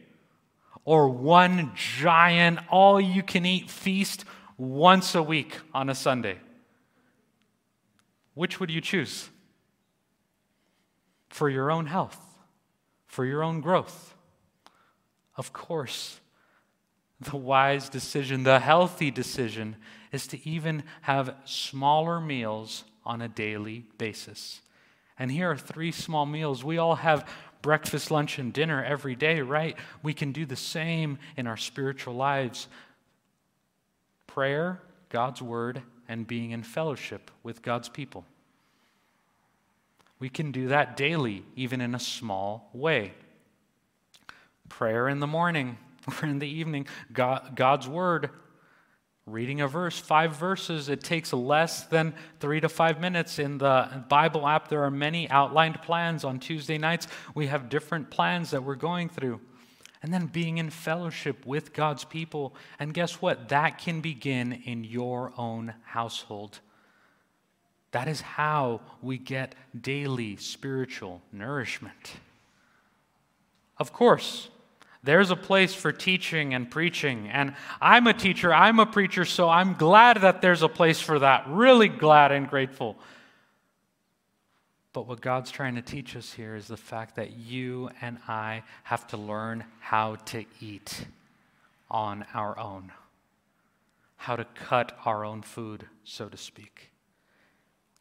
or 0.85 1.11
one 1.11 1.71
giant, 1.77 2.59
all 2.73 3.01
you 3.01 3.23
can 3.23 3.47
eat 3.47 3.71
feast 3.71 4.25
once 4.57 5.15
a 5.15 5.23
week 5.23 5.59
on 5.73 5.89
a 5.89 5.95
Sunday. 5.95 6.39
Which 8.35 8.61
would 8.61 8.71
you 8.71 8.81
choose? 8.81 9.29
For 11.29 11.49
your 11.49 11.71
own 11.71 11.87
health, 11.87 12.19
for 13.07 13.25
your 13.25 13.43
own 13.43 13.61
growth. 13.61 14.15
Of 15.37 15.53
course, 15.53 16.21
the 17.21 17.37
wise 17.37 17.89
decision, 17.89 18.45
the 18.45 18.61
healthy 18.61 19.11
decision, 19.11 19.77
is 20.13 20.27
to 20.29 20.49
even 20.49 20.85
have 21.03 21.35
smaller 21.45 22.21
meals 22.21 22.85
on 23.05 23.21
a 23.21 23.29
daily 23.29 23.85
basis. 23.99 24.61
And 25.19 25.31
here 25.31 25.51
are 25.51 25.57
three 25.57 25.93
small 25.93 26.27
meals. 26.27 26.65
We 26.65 26.79
all 26.79 26.97
have 26.97 27.29
breakfast, 27.63 28.11
lunch, 28.11 28.39
and 28.39 28.53
dinner 28.53 28.85
every 28.85 29.15
day, 29.15 29.41
right? 29.41 29.77
We 30.03 30.13
can 30.13 30.33
do 30.33 30.45
the 30.45 30.57
same 30.57 31.19
in 31.37 31.47
our 31.47 31.57
spiritual 31.57 32.15
lives 32.15 32.69
prayer, 34.27 34.81
God's 35.09 35.43
word, 35.43 35.83
and 36.09 36.27
being 36.27 36.51
in 36.51 36.63
fellowship 36.63 37.31
with 37.43 37.63
God's 37.63 37.89
people. 37.89 38.25
We 40.19 40.29
can 40.29 40.53
do 40.53 40.69
that 40.69 40.97
daily, 40.97 41.45
even 41.57 41.81
in 41.81 41.95
a 41.95 42.01
small 42.01 42.71
way. 42.73 43.13
prayer 44.69 45.09
in 45.09 45.21
the 45.21 45.27
morning 45.27 45.77
or 46.23 46.29
in 46.29 46.39
the 46.39 46.49
evening, 46.49 46.87
God, 47.13 47.53
God's 47.55 47.89
Word, 47.89 48.31
reading 49.27 49.61
a 49.61 49.69
verse, 49.69 49.99
five 49.99 50.37
verses. 50.37 50.89
It 50.89 51.03
takes 51.03 51.33
less 51.33 51.85
than 51.85 52.15
three 52.41 52.61
to 52.61 52.69
five 52.69 53.01
minutes. 53.01 53.39
In 53.39 53.59
the 53.59 54.05
Bible 54.09 54.47
app, 54.47 54.69
there 54.69 54.85
are 54.85 54.91
many 54.91 55.29
outlined 55.31 55.81
plans. 55.83 56.25
On 56.25 56.39
Tuesday 56.39 56.79
nights, 56.79 57.07
we 57.35 57.47
have 57.47 57.69
different 57.69 58.11
plans 58.11 58.51
that 58.51 58.63
we're 58.63 58.75
going 58.75 59.09
through. 59.09 59.41
And 60.05 60.13
then 60.13 60.27
being 60.27 60.59
in 60.59 60.69
fellowship 60.69 61.47
with 61.47 61.73
God's 61.73 62.05
people. 62.05 62.55
And 62.79 62.93
guess 62.93 63.23
what? 63.23 63.49
That 63.49 63.79
can 63.79 64.03
begin 64.03 64.53
in 64.67 64.85
your 64.85 65.33
own 65.39 65.73
household. 65.83 66.61
That 67.93 68.07
is 68.07 68.21
how 68.21 68.83
we 69.01 69.17
get 69.17 69.55
daily 69.81 70.37
spiritual 70.37 71.23
nourishment. 71.33 72.17
Of 73.79 73.95
course, 73.95 74.51
there's 75.03 75.31
a 75.31 75.37
place 75.37 75.73
for 75.73 75.91
teaching 75.91 76.53
and 76.53 76.71
preaching. 76.71 77.31
And 77.31 77.55
I'm 77.81 78.07
a 78.07 78.13
teacher, 78.13 78.53
I'm 78.53 78.81
a 78.81 78.87
preacher, 78.87 79.25
so 79.25 79.49
I'm 79.49 79.73
glad 79.73 80.19
that 80.19 80.43
there's 80.43 80.61
a 80.61 80.69
place 80.69 81.01
for 81.01 81.19
that. 81.21 81.45
Really 81.49 81.89
glad 81.89 82.31
and 82.31 82.47
grateful. 82.47 82.99
But 84.95 85.09
what 85.09 85.21
God's 85.21 85.51
trying 85.51 85.75
to 85.75 85.83
teach 85.83 86.15
us 86.15 86.33
here 86.33 86.55
is 86.55 86.69
the 86.69 86.77
fact 86.77 87.17
that 87.17 87.37
you 87.37 87.91
and 88.01 88.17
I 88.29 88.63
have 88.85 89.09
to 89.09 89.17
learn 89.17 89.65
how 89.81 90.15
to 90.27 90.45
eat 90.61 91.07
on 91.91 92.25
our 92.33 92.57
own, 92.57 92.93
how 94.17 94.37
to 94.37 94.45
cut 94.55 94.97
our 95.05 95.25
own 95.25 95.43
food, 95.43 95.87
so 96.05 96.29
to 96.29 96.37
speak. 96.37 96.93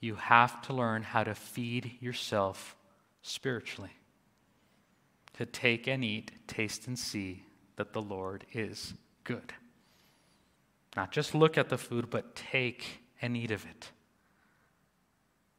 You 0.01 0.15
have 0.15 0.61
to 0.67 0.73
learn 0.73 1.01
how 1.01 1.23
to 1.23 1.33
feed 1.33 1.97
yourself 1.99 2.75
spiritually 3.23 3.93
to 5.33 5.47
take 5.47 5.87
and 5.87 6.05
eat, 6.05 6.31
taste 6.45 6.85
and 6.85 6.97
see 6.97 7.43
that 7.75 7.93
the 7.93 8.03
Lord 8.03 8.45
is 8.53 8.93
good. 9.23 9.51
Not 10.95 11.11
just 11.11 11.33
look 11.33 11.57
at 11.57 11.69
the 11.69 11.77
food, 11.79 12.11
but 12.11 12.35
take 12.35 12.99
and 13.19 13.35
eat 13.35 13.49
of 13.49 13.65
it 13.65 13.89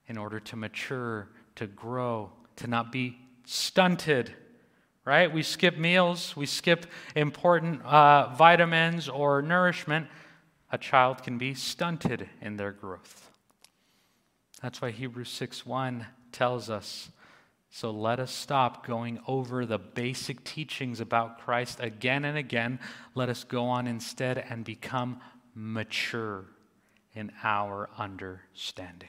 in 0.06 0.16
order 0.18 0.40
to 0.40 0.56
mature, 0.56 1.28
to 1.56 1.66
grow, 1.66 2.30
to 2.56 2.66
not 2.66 2.92
be 2.92 3.18
stunted. 3.44 4.32
Right? 5.04 5.32
We 5.32 5.42
skip 5.42 5.76
meals, 5.76 6.34
we 6.34 6.46
skip 6.46 6.86
important 7.14 7.82
uh, 7.84 8.34
vitamins 8.34 9.08
or 9.08 9.42
nourishment. 9.42 10.06
A 10.72 10.78
child 10.78 11.22
can 11.22 11.36
be 11.36 11.54
stunted 11.54 12.28
in 12.40 12.56
their 12.56 12.72
growth. 12.72 13.30
That's 14.62 14.80
why 14.80 14.90
Hebrews 14.90 15.28
6 15.28 15.66
1 15.66 16.06
tells 16.32 16.70
us 16.70 17.10
so 17.74 17.90
let 17.90 18.20
us 18.20 18.30
stop 18.30 18.86
going 18.86 19.18
over 19.26 19.66
the 19.66 19.80
basic 19.80 20.44
teachings 20.44 21.00
about 21.00 21.40
Christ 21.40 21.80
again 21.80 22.24
and 22.24 22.38
again. 22.38 22.78
Let 23.16 23.28
us 23.28 23.42
go 23.42 23.64
on 23.64 23.88
instead 23.88 24.38
and 24.38 24.64
become 24.64 25.20
mature 25.56 26.44
in 27.14 27.32
our 27.42 27.90
understanding. 27.98 29.08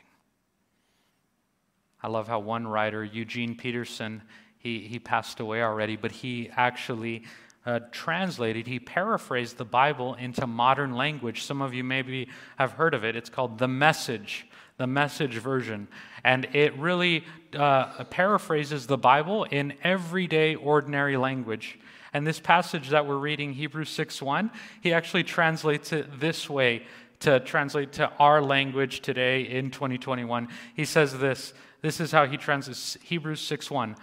I 2.02 2.08
love 2.08 2.28
how 2.28 2.40
one 2.40 2.68
writer, 2.68 3.04
Eugene 3.04 3.56
Peterson, 3.56 4.22
he, 4.58 4.80
he 4.80 5.00
passed 5.00 5.40
away 5.40 5.62
already, 5.62 5.96
but 5.96 6.12
he 6.12 6.50
actually 6.56 7.24
uh, 7.66 7.80
translated, 7.92 8.68
he 8.68 8.80
paraphrased 8.80 9.58
the 9.58 9.66
Bible 9.66 10.14
into 10.16 10.46
modern 10.46 10.96
language. 10.96 11.44
Some 11.44 11.62
of 11.62 11.74
you 11.74 11.84
maybe 11.84 12.30
have 12.58 12.74
heard 12.74 12.94
of 12.94 13.04
it. 13.04 13.16
It's 13.16 13.30
called 13.30 13.58
The 13.58 13.68
Message 13.68 14.48
the 14.78 14.88
message 14.88 15.36
version. 15.36 15.88
And 16.24 16.46
it 16.54 16.78
really 16.78 17.24
uh, 17.58 18.04
paraphrases 18.06 18.88
the 18.88 18.98
Bible 18.98 19.46
in 19.46 19.74
everyday, 19.84 20.56
ordinary 20.56 21.18
language. 21.18 21.80
And 22.14 22.26
this 22.26 22.40
passage 22.40 22.90
that 22.90 23.06
we're 23.06 23.18
reading, 23.18 23.54
Hebrews 23.54 23.90
6 23.90 24.22
1, 24.22 24.52
he 24.82 24.94
actually 24.94 25.24
translates 25.24 25.92
it 25.92 26.20
this 26.20 26.50
way 26.50 26.84
to 27.20 27.40
translate 27.40 27.94
to 27.94 28.12
our 28.20 28.42
language 28.42 29.02
today 29.02 29.42
in 29.42 29.72
2021. 29.72 30.50
He 30.76 30.86
says 30.86 31.18
this 31.18 31.54
this 31.86 32.00
is 32.00 32.12
how 32.12 32.26
he 32.26 32.36
translates 32.36 32.98
Hebrews 33.04 33.42
6 33.42 33.70
1. 33.70 33.96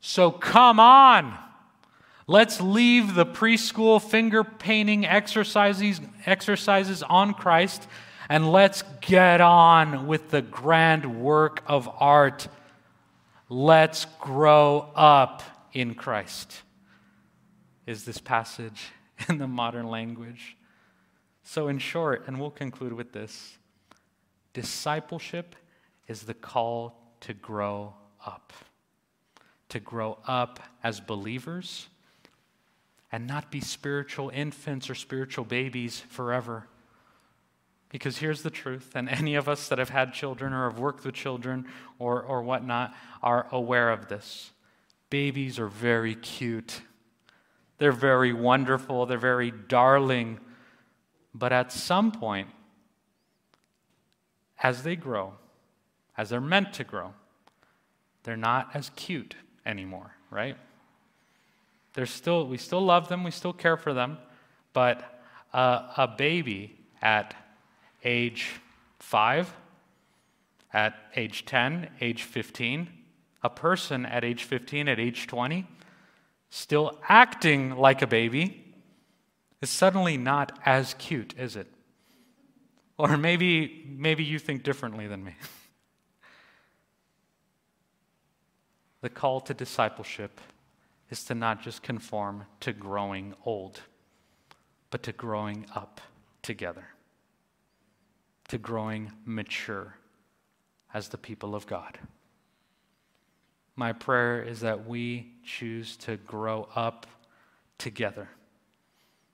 So 0.00 0.30
come 0.30 0.80
on. 0.80 1.38
Let's 2.26 2.60
leave 2.60 3.14
the 3.14 3.26
preschool 3.26 4.02
finger 4.02 4.44
painting 4.44 5.06
exercises, 5.06 6.00
exercises 6.26 7.02
on 7.02 7.34
Christ 7.34 7.86
and 8.30 8.52
let's 8.52 8.84
get 9.00 9.40
on 9.40 10.06
with 10.06 10.30
the 10.30 10.40
grand 10.40 11.20
work 11.20 11.64
of 11.66 11.90
art. 11.98 12.46
Let's 13.48 14.06
grow 14.20 14.88
up 14.94 15.42
in 15.72 15.94
Christ, 15.94 16.62
is 17.88 18.04
this 18.04 18.18
passage 18.18 18.92
in 19.28 19.38
the 19.38 19.48
modern 19.48 19.88
language. 19.88 20.56
So, 21.42 21.66
in 21.66 21.80
short, 21.80 22.28
and 22.28 22.40
we'll 22.40 22.52
conclude 22.52 22.92
with 22.92 23.12
this 23.12 23.58
discipleship 24.52 25.56
is 26.06 26.22
the 26.22 26.34
call 26.34 26.99
to 27.20 27.34
grow 27.34 27.94
up, 28.24 28.52
to 29.68 29.80
grow 29.80 30.18
up 30.26 30.60
as 30.82 31.00
believers 31.00 31.88
and 33.12 33.26
not 33.26 33.50
be 33.50 33.60
spiritual 33.60 34.30
infants 34.30 34.88
or 34.88 34.94
spiritual 34.94 35.44
babies 35.44 36.00
forever. 36.00 36.66
Because 37.88 38.18
here's 38.18 38.42
the 38.42 38.50
truth, 38.50 38.92
and 38.94 39.08
any 39.08 39.34
of 39.34 39.48
us 39.48 39.68
that 39.68 39.78
have 39.78 39.90
had 39.90 40.12
children 40.12 40.52
or 40.52 40.70
have 40.70 40.78
worked 40.78 41.04
with 41.04 41.14
children 41.14 41.66
or, 41.98 42.22
or 42.22 42.42
whatnot 42.42 42.94
are 43.22 43.46
aware 43.50 43.90
of 43.90 44.08
this. 44.08 44.50
Babies 45.10 45.58
are 45.58 45.66
very 45.66 46.14
cute, 46.14 46.82
they're 47.78 47.90
very 47.92 48.32
wonderful, 48.32 49.06
they're 49.06 49.18
very 49.18 49.50
darling. 49.50 50.38
But 51.34 51.52
at 51.52 51.72
some 51.72 52.12
point, 52.12 52.48
as 54.62 54.82
they 54.82 54.96
grow, 54.96 55.34
as 56.20 56.28
they're 56.28 56.38
meant 56.38 56.74
to 56.74 56.84
grow, 56.84 57.14
they're 58.24 58.36
not 58.36 58.68
as 58.74 58.90
cute 58.94 59.36
anymore, 59.64 60.14
right? 60.30 60.54
They're 61.94 62.04
still, 62.04 62.46
we 62.46 62.58
still 62.58 62.82
love 62.82 63.08
them, 63.08 63.24
we 63.24 63.30
still 63.30 63.54
care 63.54 63.78
for 63.78 63.94
them, 63.94 64.18
but 64.74 65.22
uh, 65.54 65.88
a 65.96 66.06
baby 66.06 66.76
at 67.00 67.34
age 68.04 68.60
5, 68.98 69.50
at 70.74 70.94
age 71.16 71.46
10, 71.46 71.88
age 72.02 72.24
15, 72.24 72.90
a 73.42 73.48
person 73.48 74.04
at 74.04 74.22
age 74.22 74.44
15, 74.44 74.88
at 74.88 75.00
age 75.00 75.26
20, 75.26 75.66
still 76.50 76.98
acting 77.08 77.76
like 77.76 78.02
a 78.02 78.06
baby, 78.06 78.74
is 79.62 79.70
suddenly 79.70 80.18
not 80.18 80.58
as 80.66 80.92
cute, 80.98 81.32
is 81.38 81.56
it? 81.56 81.66
Or 82.98 83.16
maybe, 83.16 83.86
maybe 83.88 84.22
you 84.22 84.38
think 84.38 84.62
differently 84.62 85.06
than 85.06 85.24
me. 85.24 85.32
the 89.00 89.08
call 89.08 89.40
to 89.40 89.54
discipleship 89.54 90.40
is 91.10 91.24
to 91.24 91.34
not 91.34 91.62
just 91.62 91.82
conform 91.82 92.44
to 92.60 92.72
growing 92.72 93.34
old, 93.44 93.80
but 94.90 95.02
to 95.02 95.12
growing 95.12 95.66
up 95.74 96.00
together 96.42 96.86
to 98.50 98.58
growing 98.58 99.12
mature 99.24 99.94
as 100.92 101.08
the 101.08 101.18
people 101.18 101.54
of 101.54 101.68
God. 101.68 101.98
My 103.76 103.92
prayer 103.92 104.42
is 104.42 104.60
that 104.60 104.88
we 104.88 105.34
choose 105.44 105.96
to 105.98 106.16
grow 106.16 106.68
up 106.74 107.06
together, 107.78 108.28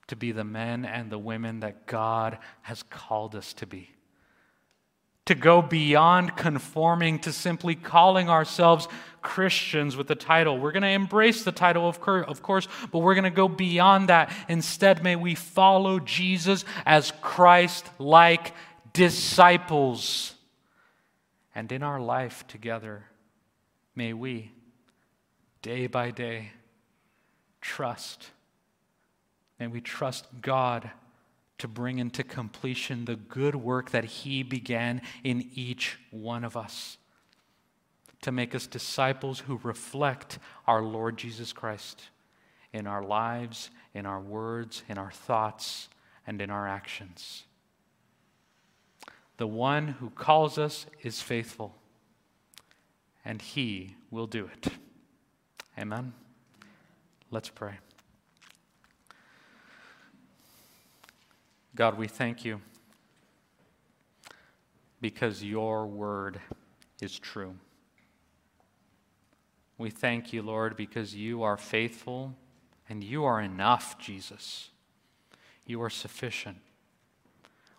to 0.08 0.16
be 0.16 0.32
the 0.32 0.44
men 0.44 0.84
and 0.84 1.10
the 1.10 1.18
women 1.18 1.60
that 1.60 1.86
God 1.86 2.38
has 2.60 2.82
called 2.82 3.34
us 3.34 3.54
to 3.54 3.66
be. 3.66 3.88
To 5.26 5.34
go 5.34 5.60
beyond 5.60 6.36
conforming 6.36 7.18
to 7.20 7.32
simply 7.32 7.74
calling 7.74 8.30
ourselves 8.30 8.88
Christians 9.22 9.96
with 9.96 10.06
the 10.06 10.14
title. 10.14 10.58
We're 10.58 10.70
going 10.70 10.84
to 10.84 10.88
embrace 10.88 11.42
the 11.42 11.50
title, 11.50 11.88
of 11.88 12.00
course, 12.00 12.68
but 12.92 13.00
we're 13.00 13.14
going 13.14 13.24
to 13.24 13.30
go 13.30 13.48
beyond 13.48 14.08
that. 14.08 14.32
Instead, 14.48 15.02
may 15.02 15.16
we 15.16 15.34
follow 15.34 15.98
Jesus 15.98 16.64
as 16.84 17.12
Christ 17.20 17.90
like 17.98 18.54
disciples. 18.92 20.34
And 21.56 21.72
in 21.72 21.82
our 21.82 22.00
life 22.00 22.46
together, 22.46 23.06
may 23.96 24.12
we, 24.12 24.52
day 25.60 25.88
by 25.88 26.12
day, 26.12 26.52
trust. 27.60 28.30
May 29.58 29.66
we 29.66 29.80
trust 29.80 30.26
God 30.40 30.88
to 31.58 31.68
bring 31.68 31.98
into 31.98 32.22
completion 32.22 33.04
the 33.04 33.16
good 33.16 33.54
work 33.54 33.90
that 33.90 34.04
He 34.04 34.42
began 34.42 35.00
in 35.24 35.48
each 35.54 35.98
one 36.10 36.44
of 36.44 36.56
us, 36.56 36.98
to 38.22 38.32
make 38.32 38.54
us 38.54 38.66
disciples 38.66 39.40
who 39.40 39.60
reflect 39.62 40.38
our 40.66 40.82
Lord 40.82 41.16
Jesus 41.16 41.52
Christ 41.52 42.02
in 42.72 42.86
our 42.86 43.02
lives, 43.02 43.70
in 43.94 44.04
our 44.04 44.20
words, 44.20 44.82
in 44.88 44.98
our 44.98 45.10
thoughts, 45.10 45.88
and 46.26 46.42
in 46.42 46.50
our 46.50 46.68
actions. 46.68 47.44
The 49.38 49.46
one 49.46 49.88
who 49.88 50.10
calls 50.10 50.58
us 50.58 50.86
is 51.02 51.20
faithful, 51.20 51.74
and 53.24 53.40
he 53.40 53.96
will 54.10 54.26
do 54.26 54.46
it. 54.52 54.68
Amen. 55.78 56.12
Let's 57.30 57.50
pray. 57.50 57.78
God, 61.76 61.98
we 61.98 62.08
thank 62.08 62.42
you 62.42 62.62
because 65.02 65.44
your 65.44 65.86
word 65.86 66.40
is 67.02 67.18
true. 67.18 67.54
We 69.76 69.90
thank 69.90 70.32
you, 70.32 70.40
Lord, 70.40 70.74
because 70.74 71.14
you 71.14 71.42
are 71.42 71.58
faithful 71.58 72.34
and 72.88 73.04
you 73.04 73.26
are 73.26 73.42
enough, 73.42 73.98
Jesus. 73.98 74.70
You 75.66 75.82
are 75.82 75.90
sufficient. 75.90 76.56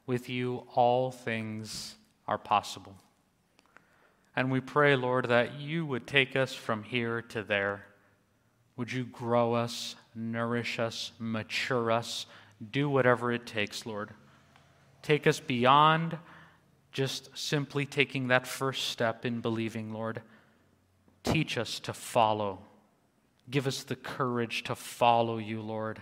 With 0.05 0.29
you, 0.29 0.67
all 0.75 1.09
things 1.09 1.95
are 2.27 2.37
possible. 2.37 2.97
And 4.35 4.51
we 4.51 4.61
pray, 4.61 4.95
Lord, 4.95 5.27
that 5.29 5.59
you 5.59 5.87
would 5.87 6.05
take 6.05 6.35
us 6.35 6.53
from 6.53 6.83
here 6.83 7.23
to 7.23 7.41
there. 7.41 7.85
Would 8.75 8.91
you 8.91 9.05
grow 9.05 9.55
us, 9.55 9.95
nourish 10.13 10.77
us, 10.77 11.13
mature 11.17 11.91
us, 11.91 12.27
do 12.71 12.89
whatever 12.89 13.31
it 13.31 13.45
takes, 13.45 13.85
Lord. 13.85 14.11
Take 15.01 15.27
us 15.27 15.39
beyond 15.39 16.17
just 16.91 17.29
simply 17.37 17.85
taking 17.85 18.27
that 18.27 18.47
first 18.47 18.89
step 18.89 19.25
in 19.25 19.39
believing, 19.39 19.93
Lord. 19.93 20.21
Teach 21.23 21.57
us 21.57 21.79
to 21.81 21.93
follow. 21.93 22.59
Give 23.49 23.67
us 23.67 23.83
the 23.83 23.95
courage 23.95 24.63
to 24.63 24.75
follow 24.75 25.37
you, 25.37 25.61
Lord. 25.61 26.01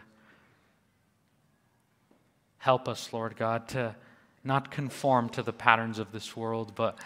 Help 2.57 2.87
us, 2.87 3.11
Lord 3.11 3.35
God, 3.35 3.67
to 3.69 3.95
not 4.43 4.71
conform 4.71 5.29
to 5.29 5.43
the 5.43 5.53
patterns 5.53 5.99
of 5.99 6.11
this 6.11 6.35
world, 6.35 6.73
but 6.75 6.97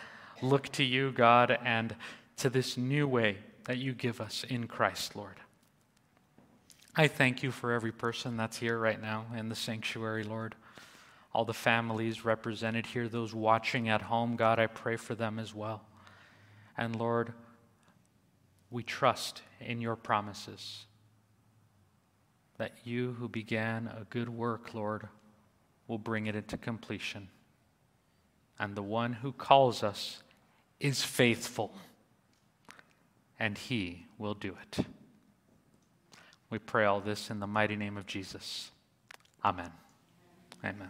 look 0.41 0.70
to 0.70 0.84
you, 0.84 1.12
God, 1.12 1.58
and 1.64 1.95
to 2.38 2.50
this 2.50 2.78
new 2.78 3.08
way 3.08 3.38
that 3.66 3.78
you 3.78 3.93
give 3.93 4.22
us 4.22 4.45
in 4.47 4.68
Christ, 4.68 5.16
Lord. 5.16 5.36
I 7.00 7.08
thank 7.08 7.43
you 7.43 7.52
for 7.52 7.72
every 7.72 7.93
person 7.93 8.36
that's 8.36 8.58
here 8.58 8.78
right 8.78 9.02
now 9.02 9.28
in 9.34 9.47
the 9.47 9.56
sanctuary, 9.56 10.26
Lord. 10.26 10.54
All 11.34 11.45
the 11.45 11.54
families 11.54 12.26
represented 12.26 12.86
here, 12.86 13.08
those 13.08 13.34
watching 13.34 13.88
at 13.88 14.02
home, 14.02 14.36
God, 14.36 14.60
I 14.60 14.68
pray 14.68 14.97
for 14.97 15.16
them 15.16 15.39
as 15.39 15.56
well. 15.56 15.82
And 16.78 16.97
Lord, 16.97 17.32
we 18.70 18.84
trust 18.84 19.43
in 19.62 19.80
your 19.80 19.95
promises 19.95 20.88
that 22.58 22.74
you 22.84 23.16
who 23.18 23.30
began 23.30 23.88
a 23.88 24.04
good 24.10 24.28
work, 24.28 24.74
Lord, 24.74 25.08
will 25.88 26.00
bring 26.00 26.28
it 26.28 26.36
into 26.36 26.58
completion. 26.58 27.30
And 28.60 28.76
the 28.76 28.84
one 28.84 29.14
who 29.14 29.32
calls 29.32 29.84
us 29.84 30.22
is 30.82 31.02
faithful, 31.02 31.74
and 33.39 33.58
he 33.58 34.06
will 34.18 34.34
do 34.34 34.58
it. 34.62 34.86
We 36.50 36.60
pray 36.60 36.86
all 36.86 37.00
this 37.00 37.30
in 37.30 37.39
the 37.39 37.47
mighty 37.47 37.76
name 37.76 37.97
of 37.97 38.06
Jesus. 38.06 38.72
Amen. 39.43 39.72
Amen. 40.64 40.89